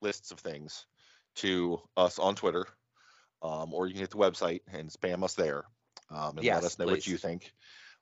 lists 0.00 0.30
of 0.30 0.40
things 0.40 0.86
to 1.36 1.80
us 1.96 2.18
on 2.18 2.34
Twitter, 2.34 2.66
um, 3.42 3.72
or 3.72 3.86
you 3.86 3.94
can 3.94 4.00
hit 4.00 4.10
the 4.10 4.16
website 4.16 4.60
and 4.72 4.90
spam 4.90 5.22
us 5.22 5.34
there, 5.34 5.64
um, 6.10 6.38
and 6.38 6.46
let 6.46 6.64
us 6.64 6.78
know 6.78 6.86
what 6.86 7.06
you 7.06 7.16
think. 7.16 7.52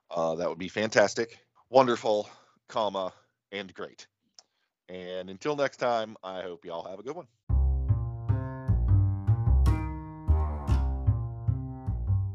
Uh, 0.09 0.35
that 0.35 0.49
would 0.49 0.57
be 0.57 0.67
fantastic, 0.67 1.39
wonderful, 1.69 2.29
comma, 2.67 3.13
and 3.51 3.73
great. 3.73 4.07
And 4.89 5.29
until 5.29 5.55
next 5.55 5.77
time, 5.77 6.17
I 6.21 6.41
hope 6.41 6.65
y'all 6.65 6.89
have 6.89 6.99
a 6.99 7.03
good 7.03 7.15
one. 7.15 7.27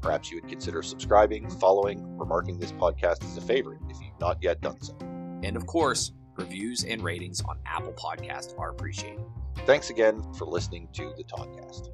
Perhaps 0.00 0.30
you 0.30 0.36
would 0.40 0.48
consider 0.48 0.82
subscribing, 0.82 1.48
following, 1.48 2.04
or 2.18 2.26
marking 2.26 2.58
this 2.58 2.72
podcast 2.72 3.24
as 3.24 3.36
a 3.36 3.40
favorite 3.40 3.80
if 3.88 3.96
you've 4.00 4.18
not 4.20 4.38
yet 4.42 4.60
done 4.60 4.80
so. 4.80 4.96
And 5.42 5.56
of 5.56 5.66
course, 5.66 6.12
reviews 6.36 6.84
and 6.84 7.02
ratings 7.02 7.40
on 7.42 7.58
Apple 7.66 7.92
Podcast 7.94 8.58
are 8.58 8.70
appreciated. 8.70 9.24
Thanks 9.64 9.90
again 9.90 10.22
for 10.34 10.44
listening 10.46 10.88
to 10.94 11.12
the 11.16 11.24
Toddcast. 11.24 11.90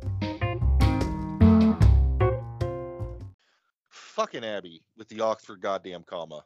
Fucking 3.88 4.44
Abby 4.44 4.82
with 4.96 5.08
the 5.08 5.20
Oxford 5.20 5.60
goddamn 5.60 6.02
comma. 6.04 6.44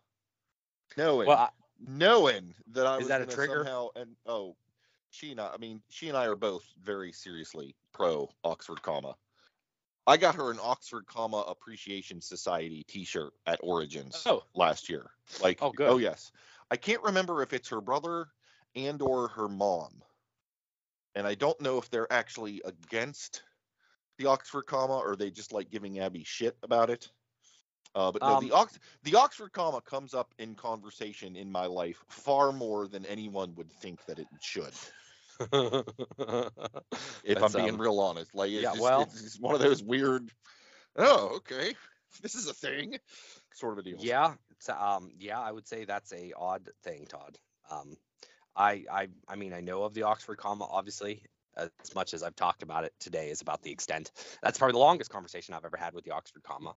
Knowing, 0.97 1.27
Well, 1.29 1.39
I, 1.39 1.49
knowing 1.87 2.55
that 2.73 2.87
I 2.87 2.95
Is 2.95 3.01
was 3.01 3.09
that 3.09 3.23
a 3.23 3.27
trigger? 3.27 3.65
somehow 3.65 3.89
and 3.97 4.15
oh, 4.25 4.57
she 5.11 5.33
and 5.33 5.41
I, 5.41 5.51
I 5.55 5.57
mean, 5.57 5.83
she 5.89 6.09
and 6.09 6.17
I 6.17 6.27
are 6.27 6.37
both 6.37 6.65
very 6.83 7.13
seriously 7.13 7.75
pro 7.93 8.29
Oxford 8.45 8.83
comma. 8.83 9.15
I 10.07 10.17
got 10.17 10.37
her 10.37 10.51
an 10.51 10.59
Oxford 10.63 11.07
comma 11.07 11.39
appreciation 11.39 12.21
society 12.21 12.85
T-shirt 12.85 13.33
at 13.47 13.59
Origins 13.63 14.23
oh, 14.27 14.43
last 14.55 14.89
year. 14.89 15.11
Like, 15.43 15.61
Oh, 15.61 15.73
good. 15.73 15.91
oh 15.91 15.99
yes, 15.99 16.31
I 16.71 16.77
can't 16.77 17.03
remember 17.03 17.43
if 17.43 17.53
it's 17.53 17.69
her 17.69 17.81
brother 17.81 18.29
and 18.75 19.03
or 19.03 19.29
her 19.29 19.49
mom, 19.49 20.03
and 21.15 21.27
I 21.27 21.35
don't 21.35 21.61
know 21.61 21.79
if 21.79 21.91
they're 21.91 22.13
actually 22.13 22.63
against 22.65 23.43
the 24.19 24.27
Oxford 24.27 24.63
comma 24.63 24.99
or 24.99 25.17
they 25.17 25.31
just 25.31 25.53
like 25.53 25.71
giving 25.71 25.99
Abby 25.99 26.25
shit 26.25 26.57
about 26.63 26.91
it. 26.91 27.11
Uh, 27.95 28.13
but 28.13 28.23
no, 28.23 28.35
Um, 28.35 28.47
the 28.47 28.53
Ox 28.53 28.79
the 29.05 29.17
Oxford 29.17 29.53
comma 29.53 29.81
comes 29.81 30.15
up 30.15 30.35
in 30.39 30.55
conversation 30.55 31.35
in 31.37 31.51
my 31.51 31.67
life 31.67 32.05
far 32.09 32.53
more 32.53 32.89
than 32.89 33.07
anyone 33.07 33.55
would 33.55 33.73
think 33.73 34.05
that 34.07 34.19
it 34.19 34.29
should. 34.41 34.73
If 37.25 37.43
I'm 37.43 37.53
being 37.53 37.71
um, 37.71 37.81
real 37.81 37.99
honest, 38.01 38.35
like 38.35 38.51
it's 38.51 38.63
yeah, 38.63 38.71
just, 38.71 38.83
well- 38.83 39.03
it's, 39.03 39.23
it's 39.23 39.41
one 39.41 39.55
of 39.55 39.61
those 39.61 39.83
weird. 39.83 40.31
Oh, 40.97 41.37
okay, 41.37 41.75
this 42.23 42.35
is 42.35 42.49
a 42.49 42.55
thing, 42.55 42.99
sort 43.53 43.75
of 43.75 43.79
a 43.79 43.83
deal. 43.83 43.99
Yeah, 44.01 44.35
it's, 44.53 44.69
um, 44.69 45.11
yeah, 45.19 45.41
I 45.41 45.53
would 45.53 45.67
say 45.67 45.85
that's 45.85 46.13
a 46.13 46.33
odd 46.37 46.69
thing, 46.83 47.07
Todd. 47.07 47.37
Um, 47.71 47.97
I, 48.55 48.85
I, 48.91 49.09
I 49.29 49.37
mean, 49.37 49.53
I 49.53 49.61
know 49.61 49.83
of 49.83 49.93
the 49.93 50.05
Oxford 50.05 50.39
comma, 50.39 50.67
obviously, 50.71 51.23
as 51.57 51.71
much 51.95 52.15
as 52.15 52.23
I've 52.23 52.37
talked 52.37 52.63
about 52.63 52.85
it 52.85 52.93
today 53.01 53.31
is 53.31 53.41
about 53.41 53.63
the 53.63 53.71
extent. 53.71 54.13
That's 54.43 54.59
probably 54.59 54.73
the 54.73 54.79
longest 54.79 55.11
conversation 55.11 55.55
I've 55.55 55.65
ever 55.65 55.77
had 55.77 55.95
with 55.95 56.05
the 56.05 56.13
Oxford 56.13 56.43
comma. 56.43 56.75